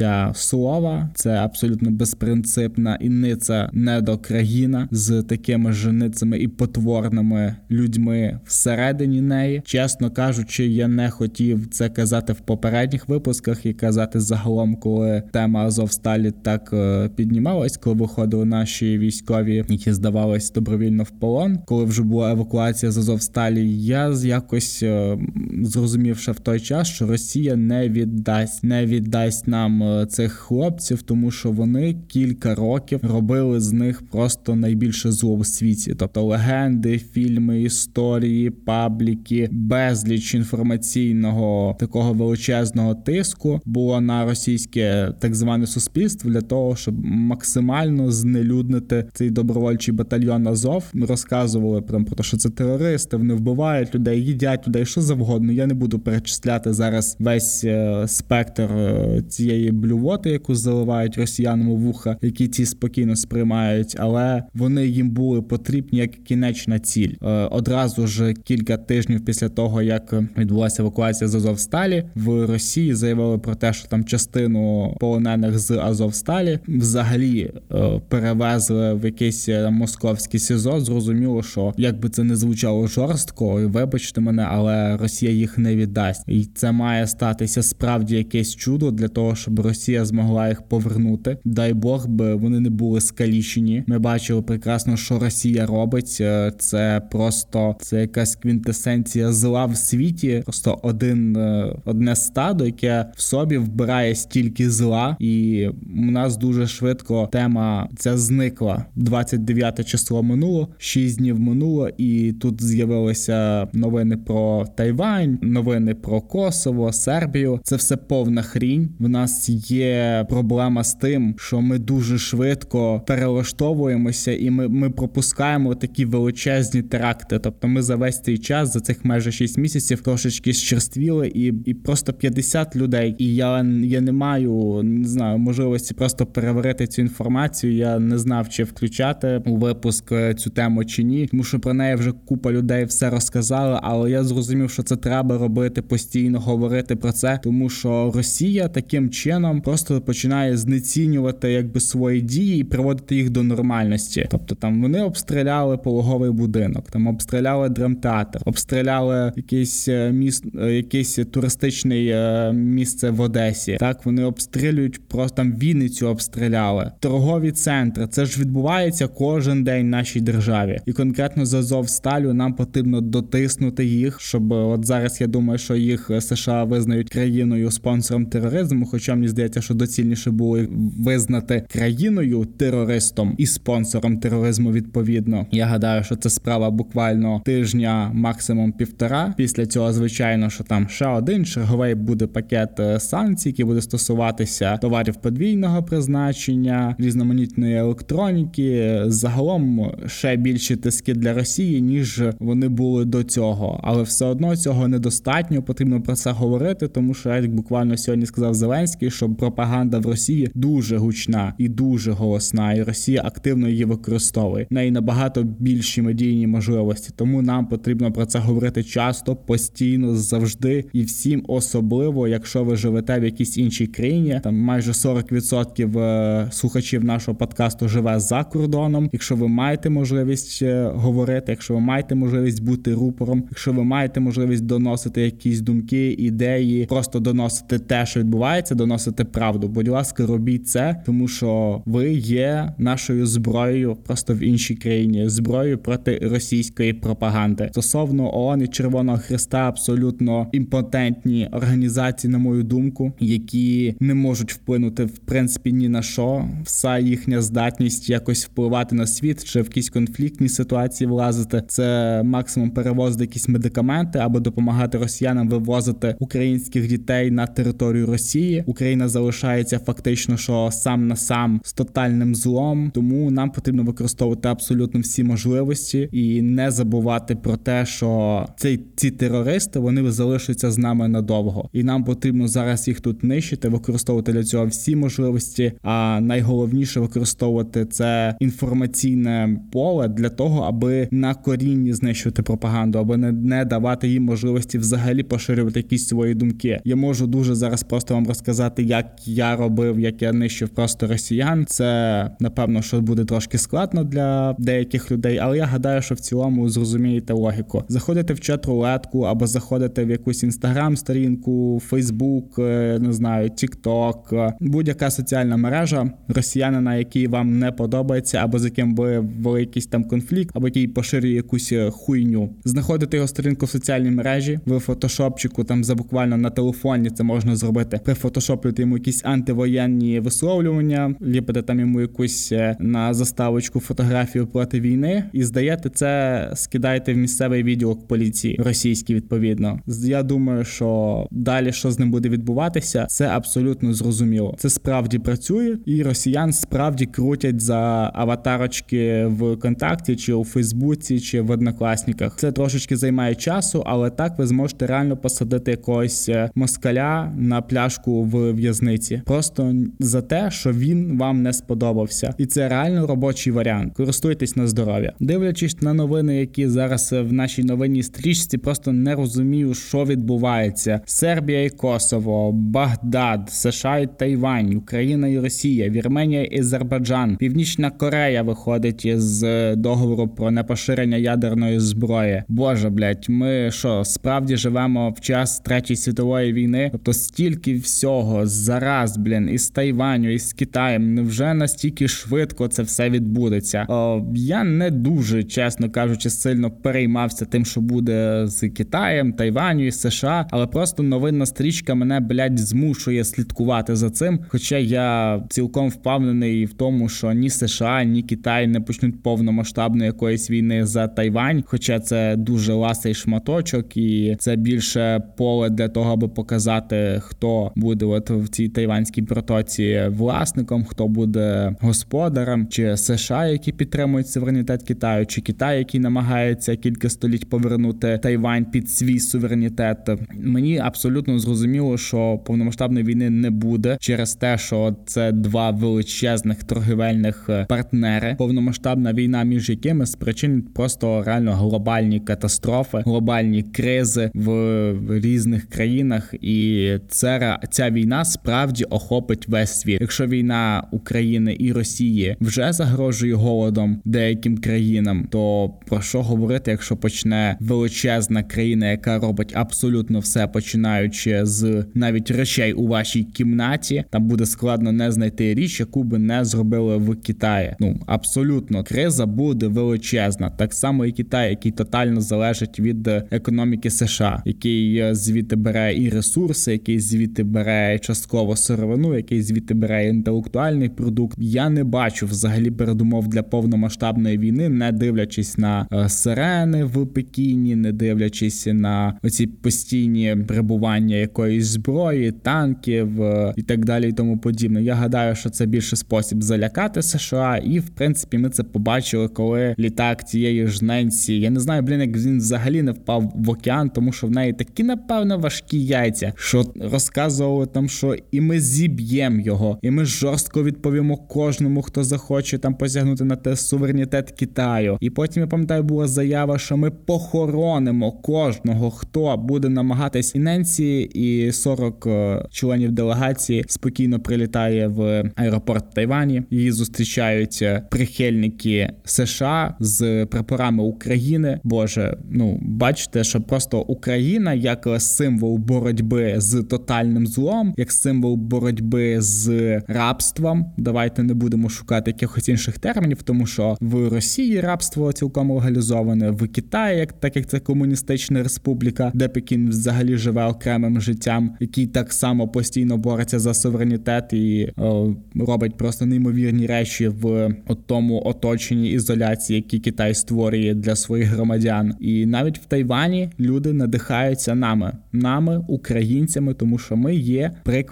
поняття 0.00 0.32
слова, 0.34 1.10
це 1.14 1.30
абсолютно 1.30 1.90
безпринципна 1.90 2.96
інниця 2.96 3.70
недокраїна 3.72 4.88
з 4.90 5.22
такими 5.22 5.72
женицями 5.72 6.38
і 6.38 6.48
потворними 6.48 7.56
людьми 7.70 8.40
всередині 8.46 9.20
неї. 9.20 9.62
Чесно 9.64 10.10
кажучи, 10.10 10.66
я 10.66 10.88
не 10.88 11.10
хотів 11.10 11.66
це 11.70 11.88
казати 11.88 12.32
в 12.32 12.40
попередніх 12.40 13.08
випусках 13.08 13.66
і 13.66 13.72
казати 13.72 14.20
загалом, 14.20 14.76
коли 14.76 15.22
тема 15.32 15.64
Азовсталі 15.64 16.32
так 16.42 16.70
е, 16.72 17.10
піднімалась, 17.16 17.76
коли 17.76 17.96
виходили 17.96 18.44
наші 18.44 18.98
військові, 18.98 19.64
які 19.68 19.92
здавались 19.92 20.52
добровільно 20.52 21.02
в 21.02 21.10
полон. 21.10 21.58
Коли 21.66 21.84
вже 21.84 22.02
була 22.02 22.30
евакуація 22.30 22.92
з 22.92 22.98
Азовсталі, 22.98 23.78
я 23.78 24.14
якось 24.24 24.82
е, 24.82 25.18
зрозумів 25.62 26.18
ще 26.18 26.32
в 26.32 26.40
той 26.40 26.60
час, 26.60 26.88
що 26.88 27.06
Росія 27.06 27.56
не 27.56 27.88
віддасть, 27.88 28.64
не 28.64 28.86
віддасть 28.86 29.48
нам 29.48 29.82
е, 29.82 29.89
цих 30.06 30.32
хлопців, 30.32 31.02
тому 31.02 31.30
що 31.30 31.50
вони 31.50 31.96
кілька 32.08 32.54
років 32.54 33.00
робили 33.02 33.60
з 33.60 33.72
них 33.72 34.02
просто 34.10 34.56
найбільше 34.56 35.12
зло 35.12 35.36
в 35.36 35.46
світі, 35.46 35.94
тобто 35.98 36.24
легенди, 36.24 36.98
фільми, 36.98 37.62
історії, 37.62 38.50
пабліки, 38.50 39.48
безліч 39.52 40.34
інформаційного 40.34 41.76
такого 41.78 42.12
величезного 42.12 42.94
тиску 42.94 43.60
було 43.64 44.00
на 44.00 44.24
російське 44.24 45.12
так 45.18 45.34
зване 45.34 45.66
суспільство 45.66 46.30
для 46.30 46.40
того, 46.40 46.76
щоб 46.76 46.94
максимально 47.04 48.12
знелюднити 48.12 49.06
цей 49.12 49.30
добровольчий 49.30 49.94
батальйон 49.94 50.46
Азов. 50.46 50.84
Ми 50.94 51.06
розказували 51.06 51.82
там 51.82 52.04
про 52.04 52.16
те, 52.16 52.22
що 52.22 52.36
це 52.36 52.48
терористи, 52.50 53.16
вони 53.16 53.34
вбивають 53.34 53.94
людей, 53.94 54.24
їдять 54.24 54.68
людей, 54.68 54.86
що 54.86 55.00
завгодно. 55.00 55.52
Я 55.52 55.66
не 55.66 55.74
буду 55.74 55.98
перечисляти 55.98 56.72
зараз 56.72 57.16
весь 57.18 57.64
е, 57.64 58.04
спектр 58.08 58.62
е, 58.62 59.22
цієї 59.28 59.72
блювоти, 59.80 60.30
яку 60.30 60.54
заливають 60.54 61.18
росіянам 61.18 61.68
у 61.68 61.76
вуха, 61.76 62.16
які 62.22 62.48
ці 62.48 62.66
спокійно 62.66 63.16
сприймають, 63.16 63.96
але 63.98 64.42
вони 64.54 64.86
їм 64.86 65.10
були 65.10 65.42
потрібні 65.42 65.98
як 65.98 66.10
кінечна 66.10 66.78
ціль. 66.78 67.14
Е, 67.22 67.26
одразу 67.28 68.06
ж 68.06 68.34
кілька 68.34 68.76
тижнів 68.76 69.24
після 69.24 69.48
того, 69.48 69.82
як 69.82 70.14
відбулася 70.38 70.82
евакуація 70.82 71.28
з 71.28 71.34
Азовсталі, 71.34 72.04
в 72.14 72.46
Росії 72.46 72.94
заявили 72.94 73.38
про 73.38 73.54
те, 73.54 73.72
що 73.72 73.88
там 73.88 74.04
частину 74.04 74.94
полонених 75.00 75.58
з 75.58 75.70
Азовсталі 75.70 76.58
взагалі 76.68 77.52
е, 77.72 78.00
перевезли 78.08 78.94
в 78.94 79.04
якийсь 79.04 79.48
е, 79.48 79.70
московське 79.70 80.38
СІЗО. 80.38 80.80
Зрозуміло, 80.80 81.42
що 81.42 81.74
як 81.76 82.00
би 82.00 82.08
це 82.08 82.24
не 82.24 82.36
звучало 82.36 82.86
жорстко, 82.86 83.68
вибачте 83.68 84.20
мене, 84.20 84.46
але 84.50 84.96
Росія 84.96 85.32
їх 85.32 85.58
не 85.58 85.76
віддасть, 85.76 86.24
і 86.26 86.44
це 86.54 86.72
має 86.72 87.06
статися 87.06 87.62
справді 87.62 88.16
якесь 88.16 88.56
чудо 88.56 88.90
для 88.90 89.08
того, 89.08 89.34
щоб 89.34 89.60
Росія 89.70 90.04
змогла 90.04 90.48
їх 90.48 90.62
повернути. 90.62 91.36
Дай 91.44 91.72
Бог 91.74 92.08
би 92.08 92.34
вони 92.34 92.60
не 92.60 92.70
були 92.70 93.00
скалічені. 93.00 93.84
Ми 93.86 93.98
бачили 93.98 94.42
прекрасно, 94.42 94.96
що 94.96 95.18
Росія 95.18 95.66
робить. 95.66 96.18
Е, 96.20 96.52
це 96.58 97.02
просто 97.10 97.76
це 97.80 98.00
якась 98.00 98.36
квінтесенція 98.36 99.32
зла 99.32 99.66
в 99.66 99.76
світі. 99.76 100.42
Просто 100.44 100.78
один 100.82 101.36
е, 101.36 101.76
одне 101.84 102.16
стадо, 102.16 102.66
яке 102.66 103.06
в 103.16 103.22
собі 103.22 103.58
вбирає 103.58 104.14
стільки 104.14 104.70
зла, 104.70 105.16
і 105.20 105.66
у 105.98 106.10
нас 106.10 106.36
дуже 106.36 106.66
швидко 106.66 107.28
тема 107.32 107.88
ця 107.96 108.18
зникла. 108.18 108.84
29 108.96 109.88
число 109.88 110.22
минуло, 110.22 110.68
6 110.78 111.18
днів 111.18 111.40
минуло, 111.40 111.88
і 111.98 112.32
тут 112.32 112.62
з'явилися 112.62 113.68
новини 113.72 114.16
про 114.16 114.66
Тайвань, 114.76 115.38
новини 115.42 115.94
про 115.94 116.20
Косово, 116.20 116.92
Сербію. 116.92 117.60
Це 117.64 117.76
все 117.76 117.96
повна 117.96 118.42
хрінь. 118.42 118.88
В 118.98 119.08
нас 119.08 119.44
є 119.68 120.26
проблема 120.28 120.84
з 120.84 120.94
тим, 120.94 121.34
що 121.38 121.60
ми 121.60 121.78
дуже 121.78 122.18
швидко 122.18 123.02
перелаштовуємося, 123.06 124.32
і 124.32 124.50
ми 124.50 124.68
ми 124.68 124.90
пропускаємо 124.90 125.74
такі 125.74 126.04
величезні 126.04 126.82
теракти. 126.82 127.38
Тобто, 127.38 127.68
ми 127.68 127.82
за 127.82 127.96
весь 127.96 128.20
цей 128.20 128.38
час, 128.38 128.72
за 128.72 128.80
цих 128.80 129.04
майже 129.04 129.32
6 129.32 129.58
місяців, 129.58 130.00
трошечки 130.00 130.52
щерствіли, 130.52 131.28
і 131.34 131.54
і 131.66 131.74
просто 131.74 132.12
50 132.12 132.76
людей. 132.76 133.14
І 133.18 133.34
я 133.34 133.66
я 133.82 134.00
не 134.00 134.12
маю 134.12 134.80
не 134.82 135.08
знаю 135.08 135.38
можливості 135.38 135.94
просто 135.94 136.26
переварити 136.26 136.86
цю 136.86 137.02
інформацію. 137.02 137.72
Я 137.72 137.98
не 137.98 138.18
знав, 138.18 138.48
чи 138.48 138.64
включати 138.64 139.42
у 139.46 139.56
випуск 139.56 140.12
е, 140.12 140.34
цю 140.34 140.50
тему 140.50 140.84
чи 140.84 141.02
ні, 141.02 141.26
тому 141.26 141.44
що 141.44 141.60
про 141.60 141.74
неї 141.74 141.94
вже 141.94 142.12
купа 142.12 142.52
людей 142.52 142.84
все 142.84 143.10
розказали. 143.10 143.80
Але 143.82 144.10
я 144.10 144.24
зрозумів, 144.24 144.70
що 144.70 144.82
це 144.82 144.96
треба 144.96 145.38
робити 145.38 145.82
постійно, 145.82 146.40
говорити 146.40 146.96
про 146.96 147.12
це, 147.12 147.40
тому 147.42 147.68
що 147.68 148.12
Росія 148.14 148.68
таким 148.68 149.10
чином 149.10 149.49
просто 149.58 150.00
починає 150.00 150.56
знецінювати 150.56 151.52
якби 151.52 151.80
свої 151.80 152.20
дії 152.20 152.60
і 152.60 152.64
приводити 152.64 153.16
їх 153.16 153.30
до 153.30 153.42
нормальності. 153.42 154.26
Тобто 154.30 154.54
там 154.54 154.82
вони 154.82 155.02
обстріляли 155.02 155.76
пологовий 155.76 156.30
будинок, 156.30 156.90
там 156.90 157.06
обстріляли 157.06 157.68
драмтеатр, 157.68 158.40
обстріляли 158.44 159.32
якийсь 159.36 159.88
е, 159.88 160.12
міст, 160.12 160.44
е, 160.60 160.72
якийсь 160.72 161.18
туристичний 161.30 162.14
місце 162.52 163.10
в 163.10 163.20
Одесі. 163.20 163.76
Так 163.80 164.06
вони 164.06 164.24
обстрілюють 164.24 165.08
просто 165.08 165.40
там 165.40 165.52
Вінницю 165.52 166.08
обстріляли, 166.08 166.90
торгові 167.00 167.52
центри. 167.52 168.06
Це 168.06 168.26
ж 168.26 168.40
відбувається 168.40 169.08
кожен 169.08 169.64
день 169.64 169.86
в 169.86 169.88
нашій 169.88 170.20
державі, 170.20 170.80
і 170.86 170.92
конкретно 170.92 171.46
за 171.46 171.58
Азовсталю 171.58 172.32
нам 172.32 172.54
потрібно 172.54 173.00
дотиснути 173.00 173.84
їх, 173.84 174.20
щоб 174.20 174.52
от 174.52 174.86
зараз 174.86 175.20
я 175.20 175.26
думаю, 175.26 175.58
що 175.58 175.76
їх 175.76 176.10
США 176.20 176.64
визнають 176.64 177.10
країною 177.10 177.70
спонсором 177.70 178.26
тероризму. 178.26 178.86
Хоча 178.86 179.14
мені 179.14 179.28
здається, 179.28 179.39
що 179.60 179.74
доцільніше 179.74 180.30
було 180.30 180.58
визнати 180.98 181.64
країною 181.72 182.44
терористом 182.56 183.34
і 183.38 183.46
спонсором 183.46 184.18
тероризму. 184.18 184.72
Відповідно, 184.72 185.46
я 185.50 185.66
гадаю, 185.66 186.04
що 186.04 186.16
це 186.16 186.30
справа 186.30 186.70
буквально 186.70 187.42
тижня, 187.44 188.10
максимум 188.14 188.72
півтора. 188.72 189.34
Після 189.36 189.66
цього, 189.66 189.92
звичайно, 189.92 190.50
що 190.50 190.64
там 190.64 190.88
ще 190.88 191.06
один 191.06 191.44
черговий 191.44 191.94
буде 191.94 192.26
пакет 192.26 192.80
е, 192.80 193.00
санкцій, 193.00 193.48
який 193.48 193.64
буде 193.64 193.80
стосуватися 193.82 194.76
товарів 194.76 195.16
подвійного 195.16 195.82
призначення, 195.82 196.96
різноманітної 196.98 197.76
електроніки. 197.76 199.02
Загалом 199.06 199.92
ще 200.06 200.36
більші 200.36 200.76
тиски 200.76 201.14
для 201.14 201.34
Росії, 201.34 201.80
ніж 201.80 202.22
вони 202.38 202.68
були 202.68 203.04
до 203.04 203.24
цього, 203.24 203.80
але 203.82 204.02
все 204.02 204.24
одно 204.24 204.56
цього 204.56 204.88
недостатньо. 204.88 205.62
Потрібно 205.62 206.02
про 206.02 206.14
це 206.14 206.30
говорити, 206.30 206.88
тому 206.88 207.14
що 207.14 207.34
як 207.34 207.54
буквально 207.54 207.96
сьогодні 207.96 208.26
сказав 208.26 208.54
Зеленський, 208.54 209.10
що 209.20 209.28
пропаганда 209.28 209.98
в 209.98 210.06
Росії 210.06 210.50
дуже 210.54 210.96
гучна 210.96 211.54
і 211.58 211.68
дуже 211.68 212.12
голосна, 212.12 212.72
і 212.72 212.82
Росія 212.82 213.22
активно 213.24 213.68
її 213.68 213.84
використовує. 213.84 214.66
В 214.70 214.74
неї 214.74 214.90
набагато 214.90 215.42
більші 215.42 216.02
медійні 216.02 216.46
можливості. 216.46 217.10
Тому 217.16 217.42
нам 217.42 217.66
потрібно 217.66 218.12
про 218.12 218.26
це 218.26 218.38
говорити 218.38 218.82
часто, 218.82 219.36
постійно, 219.36 220.16
завжди 220.16 220.84
і 220.92 221.02
всім, 221.02 221.44
особливо, 221.48 222.28
якщо 222.28 222.64
ви 222.64 222.76
живете 222.76 223.20
в 223.20 223.24
якійсь 223.24 223.58
іншій 223.58 223.86
країні, 223.86 224.40
там 224.44 224.56
майже 224.56 224.92
40% 224.92 225.98
е, 225.98 226.48
слухачів 226.52 227.04
нашого 227.04 227.36
подкасту 227.36 227.88
живе 227.88 228.20
за 228.20 228.44
кордоном. 228.44 229.10
Якщо 229.12 229.36
ви 229.36 229.48
маєте 229.48 229.90
можливість 229.90 230.62
е, 230.62 230.90
говорити, 230.94 231.52
якщо 231.52 231.74
ви 231.74 231.80
маєте 231.80 232.14
можливість 232.14 232.62
бути 232.62 232.94
рупором, 232.94 233.44
якщо 233.50 233.72
ви 233.72 233.84
маєте 233.84 234.20
можливість 234.20 234.66
доносити 234.66 235.22
якісь 235.22 235.60
думки, 235.60 236.12
ідеї, 236.12 236.86
просто 236.86 237.20
доносити 237.20 237.78
те, 237.78 238.06
що 238.06 238.20
відбувається, 238.20 238.74
доносити 238.74 239.09
правду. 239.12 239.68
Будь 239.68 239.88
ласка, 239.88 240.26
робіть 240.26 240.68
це, 240.68 241.02
тому 241.06 241.28
що 241.28 241.82
ви 241.86 242.12
є 242.12 242.72
нашою 242.78 243.26
зброєю 243.26 243.96
просто 244.06 244.34
в 244.34 244.38
іншій 244.38 244.74
країні, 244.74 245.28
зброєю 245.28 245.78
проти 245.78 246.18
російської 246.22 246.92
пропаганди. 246.92 247.68
Стосовно 247.72 248.38
ООН 248.38 248.62
і 248.62 248.68
Червоного 248.68 249.18
Христа, 249.18 249.58
абсолютно 249.58 250.46
імпотентні 250.52 251.48
організації, 251.52 252.30
на 252.30 252.38
мою 252.38 252.62
думку, 252.62 253.12
які 253.20 253.96
не 254.00 254.14
можуть 254.14 254.52
вплинути 254.52 255.04
в 255.04 255.18
принципі 255.18 255.72
ні 255.72 255.88
на 255.88 256.02
що. 256.02 256.44
Вся 256.64 256.98
їхня 256.98 257.42
здатність 257.42 258.10
якось 258.10 258.46
впливати 258.46 258.94
на 258.94 259.06
світ 259.06 259.44
чи 259.44 259.62
в 259.62 259.64
якісь 259.64 259.90
конфліктні 259.90 260.48
ситуації 260.48 261.08
влазити. 261.08 261.62
Це 261.68 262.22
максимум 262.24 262.70
перевозити 262.70 263.24
якісь 263.24 263.48
медикаменти 263.48 264.18
або 264.18 264.40
допомагати 264.40 264.98
росіянам 264.98 265.48
вивозити 265.48 266.16
українських 266.18 266.88
дітей 266.88 267.30
на 267.30 267.46
територію 267.46 268.06
Росії. 268.06 268.64
Україна 268.66 268.99
залишається 269.08 269.78
фактично, 269.78 270.36
що 270.36 270.68
сам 270.72 271.08
на 271.08 271.16
сам 271.16 271.60
з 271.64 271.72
тотальним 271.72 272.34
злом. 272.34 272.90
Тому 272.94 273.30
нам 273.30 273.50
потрібно 273.50 273.82
використовувати 273.82 274.48
абсолютно 274.48 275.00
всі 275.00 275.24
можливості 275.24 276.08
і 276.12 276.42
не 276.42 276.70
забувати 276.70 277.36
про 277.36 277.56
те, 277.56 277.86
що 277.86 278.46
цей 278.56 278.80
ці 278.96 279.10
терористи 279.10 279.78
вони 279.78 280.10
залишаться 280.10 280.70
з 280.70 280.78
нами 280.78 281.08
надовго, 281.08 281.68
і 281.72 281.84
нам 281.84 282.04
потрібно 282.04 282.48
зараз 282.48 282.88
їх 282.88 283.00
тут 283.00 283.24
нищити, 283.24 283.68
використовувати 283.68 284.32
для 284.32 284.44
цього 284.44 284.66
всі 284.66 284.96
можливості. 284.96 285.72
А 285.82 286.20
найголовніше 286.20 287.00
використовувати 287.00 287.86
це 287.86 288.36
інформаційне 288.40 289.60
поле 289.72 290.08
для 290.08 290.28
того, 290.28 290.62
аби 290.62 291.08
на 291.10 291.34
корінні 291.34 291.92
знищувати 291.92 292.42
пропаганду, 292.42 292.98
аби 292.98 293.16
не, 293.16 293.32
не 293.32 293.64
давати 293.64 294.08
їм 294.08 294.24
можливості 294.24 294.78
взагалі 294.78 295.22
поширювати 295.22 295.80
якісь 295.80 296.08
свої 296.08 296.34
думки. 296.34 296.80
Я 296.84 296.96
можу 296.96 297.26
дуже 297.26 297.54
зараз 297.54 297.82
просто 297.82 298.14
вам 298.14 298.26
розказати, 298.26 298.82
як 298.90 299.28
я 299.28 299.56
робив, 299.56 300.00
як 300.00 300.22
я 300.22 300.32
нищив 300.32 300.68
просто 300.68 301.06
росіян. 301.06 301.66
Це 301.66 302.30
напевно, 302.40 302.82
що 302.82 303.00
буде 303.00 303.24
трошки 303.24 303.58
складно 303.58 304.04
для 304.04 304.56
деяких 304.58 305.10
людей, 305.10 305.38
але 305.38 305.56
я 305.56 305.64
гадаю, 305.64 306.02
що 306.02 306.14
в 306.14 306.20
цілому 306.20 306.68
зрозумієте 306.68 307.32
логіку. 307.32 307.84
Заходите 307.88 308.34
в 308.34 308.40
чат 308.40 308.66
рулетку 308.66 309.22
або 309.22 309.46
заходите 309.46 310.04
в 310.04 310.10
якусь 310.10 310.42
інстаграм-сторінку, 310.42 311.82
Фейсбук, 311.84 312.58
не 312.58 313.12
знаю, 313.12 313.50
Тікток, 313.50 314.34
будь-яка 314.60 315.10
соціальна 315.10 315.56
мережа 315.56 316.10
росіянина, 316.28 316.96
який 316.96 317.26
вам 317.26 317.58
не 317.58 317.72
подобається, 317.72 318.38
або 318.38 318.58
з 318.58 318.64
яким 318.64 318.96
ви 318.96 319.18
ввели 319.18 319.60
якийсь 319.60 319.86
там 319.86 320.04
конфлікт, 320.04 320.56
або 320.56 320.66
який 320.66 320.88
поширює 320.88 321.30
якусь 321.30 321.72
е, 321.72 321.90
хуйню. 321.90 322.50
Знаходите 322.64 323.16
його 323.16 323.28
сторінку 323.28 323.66
в 323.66 323.70
соціальній 323.70 324.10
мережі, 324.10 324.60
в 324.66 324.78
фотошопчику 324.78 325.64
там 325.64 325.84
за 325.84 325.94
буквально 325.94 326.36
на 326.36 326.50
телефоні 326.50 327.10
це 327.10 327.22
можна 327.22 327.56
зробити. 327.56 328.00
Прифотошоплюєте 328.04 328.79
йому 328.80 328.96
якісь 328.96 329.24
антивоєнні 329.24 330.20
висловлювання, 330.20 331.14
ліпите 331.22 331.62
там 331.62 331.80
йому 331.80 332.00
якусь 332.00 332.52
е, 332.52 332.76
на 332.80 333.14
заставочку 333.14 333.80
фотографію 333.80 334.46
проти 334.46 334.80
війни, 334.80 335.24
і 335.32 335.44
здаєте 335.44 335.90
це, 335.90 336.50
скидаєте 336.54 337.14
в 337.14 337.16
місцевий 337.16 337.62
відділок 337.62 338.08
поліції 338.08 338.56
російський 338.64 339.16
відповідно. 339.16 339.80
Я 339.86 340.22
думаю, 340.22 340.64
що 340.64 341.28
далі 341.30 341.72
що 341.72 341.90
з 341.90 341.98
ним 341.98 342.10
буде 342.10 342.28
відбуватися, 342.28 343.06
це 343.06 343.26
абсолютно 343.26 343.94
зрозуміло. 343.94 344.54
Це 344.58 344.70
справді 344.70 345.18
працює, 345.18 345.76
і 345.86 346.02
росіян 346.02 346.52
справді 346.52 347.06
крутять 347.06 347.60
за 347.60 348.10
аватарочки 348.14 349.26
в 349.26 349.56
контакті, 349.56 350.16
чи 350.16 350.32
у 350.32 350.44
Фейсбуці, 350.44 351.20
чи 351.20 351.40
в 351.40 351.50
однокласниках. 351.50 352.36
Це 352.36 352.52
трошечки 352.52 352.96
займає 352.96 353.34
часу, 353.34 353.82
але 353.86 354.10
так 354.10 354.38
ви 354.38 354.46
зможете 354.46 354.86
реально 354.86 355.16
посадити 355.16 355.70
якогось 355.70 356.28
е, 356.28 356.50
москаля 356.54 357.32
на 357.36 357.62
пляшку 357.62 358.22
в 358.22 358.52
в'язниці, 358.70 359.22
просто 359.26 359.74
за 359.98 360.22
те, 360.22 360.50
що 360.50 360.72
він 360.72 361.18
вам 361.18 361.42
не 361.42 361.52
сподобався, 361.52 362.34
і 362.38 362.46
це 362.46 362.68
реально 362.68 363.06
робочий 363.06 363.52
варіант. 363.52 363.92
Користуйтесь 363.96 364.56
на 364.56 364.66
здоров'я, 364.66 365.12
дивлячись 365.20 365.82
на 365.82 365.94
новини, 365.94 366.36
які 366.36 366.68
зараз 366.68 367.12
в 367.12 367.32
нашій 367.32 367.64
новинній 367.64 368.02
стрічці, 368.02 368.58
просто 368.58 368.92
не 368.92 369.14
розумію, 369.14 369.74
що 369.74 370.04
відбувається. 370.04 371.00
Сербія 371.06 371.64
і 371.64 371.70
Косово, 371.70 372.52
Багдад, 372.52 373.50
США 373.50 373.98
і 373.98 374.18
Тайвань, 374.18 374.74
Україна 374.74 375.28
і 375.28 375.38
Росія, 375.38 375.88
Вірменія 375.88 376.44
і 376.44 376.60
Азербайджан, 376.60 377.36
Північна 377.36 377.90
Корея 377.90 378.42
виходить 378.42 379.04
із 379.04 379.44
договору 379.76 380.28
про 380.28 380.50
непоширення 380.50 381.16
ядерної 381.16 381.80
зброї. 381.80 382.42
Боже, 382.48 382.90
блять, 382.90 383.28
ми 383.28 383.70
що 383.70 384.04
справді 384.04 384.56
живемо 384.56 385.10
в 385.10 385.20
час 385.20 385.60
третьої 385.60 385.96
світової 385.96 386.52
війни? 386.52 386.88
Тобто 386.92 387.12
стільки 387.12 387.74
всього 387.74 388.46
зараз, 388.60 389.16
блін, 389.16 389.48
із 389.52 389.70
Тайваню, 389.70 390.32
із 390.32 390.52
Китаєм. 390.52 391.14
Невже 391.14 391.54
настільки 391.54 392.08
швидко 392.08 392.68
це 392.68 392.82
все 392.82 393.10
відбудеться? 393.10 393.86
О, 393.88 394.26
Я 394.34 394.64
не 394.64 394.90
дуже 394.90 395.44
чесно 395.44 395.90
кажучи, 395.90 396.30
сильно 396.30 396.70
переймався 396.70 397.44
тим, 397.44 397.64
що 397.64 397.80
буде 397.80 398.42
з 398.46 398.68
Китаєм, 398.68 399.32
Тайваню 399.32 399.86
і 399.86 399.92
США, 399.92 400.46
але 400.50 400.66
просто 400.66 401.02
новинна 401.02 401.46
стрічка 401.46 401.94
мене 401.94 402.20
блять 402.20 402.58
змушує 402.58 403.24
слідкувати 403.24 403.96
за 403.96 404.10
цим. 404.10 404.40
Хоча 404.48 404.78
я 404.78 405.40
цілком 405.48 405.88
впевнений 405.88 406.64
в 406.64 406.72
тому, 406.72 407.08
що 407.08 407.32
ні 407.32 407.50
США, 407.50 408.04
ні 408.04 408.22
Китай 408.22 408.66
не 408.66 408.80
почнуть 408.80 409.22
повномасштабної 409.22 410.06
якоїсь 410.06 410.50
війни 410.50 410.86
за 410.86 411.08
Тайвань, 411.08 411.64
хоча 411.66 412.00
це 412.00 412.36
дуже 412.36 412.72
ласий 412.72 413.14
шматочок, 413.14 413.96
і 413.96 414.36
це 414.38 414.56
більше 414.56 415.22
поле 415.36 415.70
для 415.70 415.88
того, 415.88 416.12
аби 416.12 416.28
показати, 416.28 417.22
хто 417.24 417.72
буде 417.76 418.04
от 418.04 418.30
в 418.30 418.48
цій 418.50 418.68
тайванській 418.68 419.22
протоці 419.22 420.02
власником, 420.08 420.84
хто 420.84 421.08
буде 421.08 421.74
господарем, 421.80 422.66
чи 422.68 422.96
США, 422.96 423.46
які 423.46 423.72
підтримують 423.72 424.28
суверенітет 424.28 424.82
Китаю, 424.82 425.26
чи 425.26 425.40
Китай, 425.40 425.78
який 425.78 426.00
намагається 426.00 426.76
кілька 426.76 427.08
століть 427.08 427.48
повернути 427.50 428.18
Тайвань 428.22 428.64
під 428.64 428.90
свій 428.90 429.18
суверенітет. 429.18 429.98
Мені 430.34 430.78
абсолютно 430.78 431.38
зрозуміло, 431.38 431.98
що 431.98 432.40
повномасштабної 432.44 433.04
війни 433.04 433.30
не 433.30 433.50
буде 433.50 433.96
через 434.00 434.34
те, 434.34 434.58
що 434.58 434.96
це 435.06 435.32
два 435.32 435.70
величезних 435.70 436.64
торгівельних 436.64 437.50
партнери. 437.68 438.34
Повномасштабна 438.38 439.12
війна, 439.12 439.42
між 439.42 439.70
якими 439.70 440.06
спричинить 440.06 440.74
просто 440.74 441.22
реально 441.22 441.52
глобальні 441.52 442.20
катастрофи, 442.20 443.02
глобальні 443.06 443.62
кризи 443.62 444.30
в 444.34 444.94
різних 445.20 445.68
країнах, 445.68 446.34
і 446.40 446.92
це 447.08 447.58
ця 447.70 447.90
війна 447.90 448.24
справді 448.42 448.84
охопить 448.84 449.48
весь 449.48 449.80
світ. 449.80 450.00
Якщо 450.00 450.26
війна 450.26 450.88
України 450.90 451.56
і 451.58 451.72
Росії 451.72 452.36
вже 452.40 452.72
загрожує 452.72 453.34
голодом 453.34 454.00
деяким 454.04 454.58
країнам, 454.58 455.26
то 455.30 455.70
про 455.86 456.00
що 456.00 456.22
говорити, 456.22 456.70
якщо 456.70 456.96
почне 456.96 457.56
величезна 457.60 458.42
країна, 458.42 458.90
яка 458.90 459.18
робить 459.18 459.52
абсолютно 459.54 460.18
все, 460.18 460.46
починаючи 460.46 461.40
з 461.46 461.84
навіть 461.94 462.30
речей 462.30 462.72
у 462.72 462.86
вашій 462.86 463.24
кімнаті, 463.24 464.04
там 464.10 464.28
буде 464.28 464.46
складно 464.46 464.92
не 464.92 465.12
знайти 465.12 465.54
річ, 465.54 465.80
яку 465.80 466.04
би 466.04 466.18
не 466.18 466.44
зробили 466.44 466.96
в 466.96 467.16
Китаї. 467.16 467.74
Ну 467.80 468.00
абсолютно 468.06 468.84
криза 468.84 469.26
буде 469.26 469.66
величезна, 469.66 470.50
так 470.50 470.74
само 470.74 471.06
і 471.06 471.12
Китай, 471.12 471.50
який 471.50 471.72
тотально 471.72 472.20
залежить 472.20 472.80
від 472.80 473.08
економіки 473.30 473.90
США, 473.90 474.42
який 474.44 474.96
е, 474.96 475.14
звідти 475.14 475.56
бере 475.56 475.94
і 475.96 476.08
ресурси, 476.08 476.72
який 476.72 477.00
звідти 477.00 477.42
бере 477.42 477.98
частково 478.20 478.56
сировину, 478.56 479.16
який 479.16 479.42
звідти 479.42 479.74
бере 479.74 480.08
інтелектуальний 480.08 480.88
продукт. 480.88 481.36
Я 481.38 481.70
не 481.70 481.84
бачу 481.84 482.26
взагалі 482.26 482.70
передумов 482.70 483.28
для 483.28 483.42
повномасштабної 483.42 484.38
війни, 484.38 484.68
не 484.68 484.92
дивлячись 484.92 485.58
на 485.58 485.86
е, 485.92 486.08
сирени 486.08 486.84
в 486.84 487.06
Пекіні, 487.06 487.76
не 487.76 487.92
дивлячись 487.92 488.66
на 488.66 489.18
оці 489.22 489.46
постійні 489.46 490.36
перебування 490.48 491.16
якоїсь 491.16 491.66
зброї, 491.66 492.32
танків 492.32 493.22
е, 493.22 493.54
і 493.56 493.62
так 493.62 493.84
далі, 493.84 494.08
і 494.08 494.12
тому 494.12 494.38
подібне. 494.38 494.82
Я 494.82 494.94
гадаю, 494.94 495.34
що 495.34 495.50
це 495.50 495.66
більше 495.66 495.96
спосіб 495.96 496.42
залякати 496.42 497.02
США, 497.02 497.56
і 497.56 497.78
в 497.78 497.88
принципі 497.88 498.38
ми 498.38 498.50
це 498.50 498.62
побачили, 498.62 499.28
коли 499.28 499.74
літак 499.78 500.28
цієї 500.28 500.66
ж 500.66 500.84
Ненсі. 500.84 501.40
Я 501.40 501.50
не 501.50 501.60
знаю, 501.60 501.82
блін, 501.82 502.00
як 502.00 502.16
він 502.16 502.38
взагалі 502.38 502.82
не 502.82 502.92
впав 502.92 503.32
в 503.36 503.50
океан, 503.50 503.90
тому 503.90 504.12
що 504.12 504.26
в 504.26 504.30
неї 504.30 504.52
такі, 504.52 504.82
напевно, 504.82 505.38
важкі 505.38 505.84
яйця, 505.84 506.32
що 506.36 506.64
розказували 506.80 507.66
там, 507.66 507.88
що 507.88 508.09
і 508.30 508.40
ми 508.40 508.60
зіб'ємо 508.60 509.40
його, 509.40 509.78
і 509.82 509.90
ми 509.90 510.04
жорстко 510.04 510.64
відповімо 510.64 511.16
кожному, 511.16 511.82
хто 511.82 512.04
захоче 512.04 512.58
там 512.58 512.74
посягнути 512.74 513.24
на 513.24 513.36
те 513.36 513.56
суверенітет 513.56 514.30
Китаю. 514.30 514.98
І 515.00 515.10
потім 515.10 515.42
я 515.42 515.46
пам'ятаю, 515.46 515.82
була 515.82 516.08
заява, 516.08 516.58
що 516.58 516.76
ми 516.76 516.90
похоронимо 516.90 518.12
кожного, 518.12 518.90
хто 518.90 519.36
буде 519.36 519.68
намагатись 519.68 520.34
і 520.34 520.38
Ненсі, 520.38 521.00
і 521.00 521.52
40 521.52 522.06
е, 522.06 522.44
членів 522.50 522.92
делегації 522.92 523.64
спокійно 523.68 524.20
прилітає 524.20 524.88
в 524.88 525.30
аеропорт 525.36 525.84
Тайвані. 525.94 526.42
Її 526.50 526.72
зустрічають 526.72 527.58
е, 527.62 527.82
прихильники 527.90 528.92
США 529.04 529.74
з 529.80 530.26
прапорами 530.26 530.82
України. 530.82 531.60
Боже, 531.64 532.16
ну 532.30 532.58
бачите, 532.62 533.24
що 533.24 533.40
просто 533.40 533.80
Україна 533.80 534.54
як 534.54 534.88
символ 534.98 535.56
боротьби 535.56 536.34
з 536.36 536.62
тотальним 536.62 537.26
злом, 537.26 537.74
як 537.76 537.92
символ 538.02 538.36
боротьби 538.36 539.20
з 539.20 539.50
рабством. 539.88 540.72
Давайте 540.76 541.22
не 541.22 541.34
будемо 541.34 541.68
шукати 541.68 542.10
якихось 542.10 542.48
інших 542.48 542.78
термінів, 542.78 543.22
тому 543.22 543.46
що 543.46 543.76
в 543.80 544.08
Росії 544.08 544.60
рабство 544.60 545.12
цілком 545.12 545.50
легалізоване, 545.50 546.30
в 546.30 546.48
Китаї, 546.48 546.98
як 546.98 547.12
так 547.12 547.36
як 547.36 547.46
це 547.46 547.60
комуністична 547.60 548.42
республіка, 548.42 549.10
де 549.14 549.28
Пекін 549.28 549.68
взагалі 549.68 550.16
живе 550.16 550.44
окремим 550.44 551.00
життям, 551.00 551.56
який 551.60 551.86
так 551.86 552.12
само 552.12 552.48
постійно 552.48 552.96
бореться 552.96 553.38
за 553.38 553.54
суверенітет 553.54 554.32
і 554.32 554.72
о, 554.76 555.14
робить 555.34 555.76
просто 555.76 556.06
неймовірні 556.06 556.66
речі 556.66 557.08
в 557.08 557.54
тому 557.86 558.22
оточенні 558.24 558.90
ізоляції, 558.90 559.56
які 559.56 559.78
Китай 559.78 560.14
створює 560.14 560.74
для 560.74 560.96
своїх 560.96 561.28
громадян. 561.28 561.94
І 562.00 562.26
навіть 562.26 562.58
в 562.58 562.64
Тайвані 562.64 563.30
люди 563.40 563.72
надихаються 563.72 564.54
нами, 564.54 564.92
нами, 565.12 565.64
українцями, 565.68 566.54
тому 566.54 566.78
що 566.78 566.96
ми 566.96 567.16
є 567.16 567.52
прикладом 567.64 567.89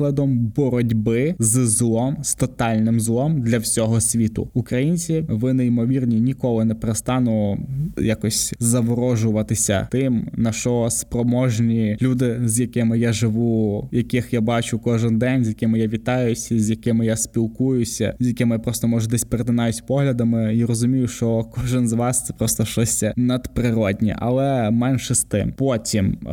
боротьби 0.57 1.35
з 1.39 1.67
злом, 1.67 2.17
з 2.23 2.35
тотальним 2.35 3.01
злом 3.01 3.41
для 3.41 3.59
всього 3.59 4.01
світу. 4.01 4.49
Українці, 4.55 5.25
ви 5.29 5.53
неймовірні, 5.53 6.21
ніколи 6.21 6.65
не 6.65 6.75
перестану 6.75 7.59
якось 7.99 8.55
заворожуватися 8.59 9.89
тим, 9.91 10.29
на 10.33 10.53
що 10.53 10.89
спроможні 10.91 11.97
люди, 12.03 12.41
з 12.45 12.61
якими 12.61 12.99
я 12.99 13.13
живу, 13.13 13.89
яких 13.93 14.33
я 14.33 14.41
бачу 14.41 14.79
кожен 14.79 15.19
день, 15.19 15.45
з 15.45 15.49
якими 15.49 15.79
я 15.79 15.89
вітаюся, 15.89 16.59
з 16.59 16.71
якими 16.71 17.07
я 17.07 17.17
спілкуюся, 17.17 18.15
з 18.21 18.27
якими 18.27 18.55
я 18.55 18.59
просто 18.59 18.89
може 18.89 19.09
десь 19.09 19.25
перетинаюсь 19.25 19.81
поглядами 19.81 20.57
і 20.57 20.65
розумію, 20.65 21.09
що 21.09 21.45
кожен 21.55 21.89
з 21.89 21.93
вас 21.93 22.27
це 22.27 22.33
просто 22.33 22.65
щось 22.65 23.05
надприроднє, 23.17 24.17
але 24.19 24.71
менше 24.71 25.15
з 25.15 25.25
тим. 25.25 25.53
Потім 25.57 26.07
е, 26.07 26.29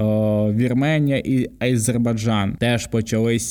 Вірменія 0.53 1.17
і 1.17 1.49
Азербайджан 1.59 2.55
теж 2.59 2.87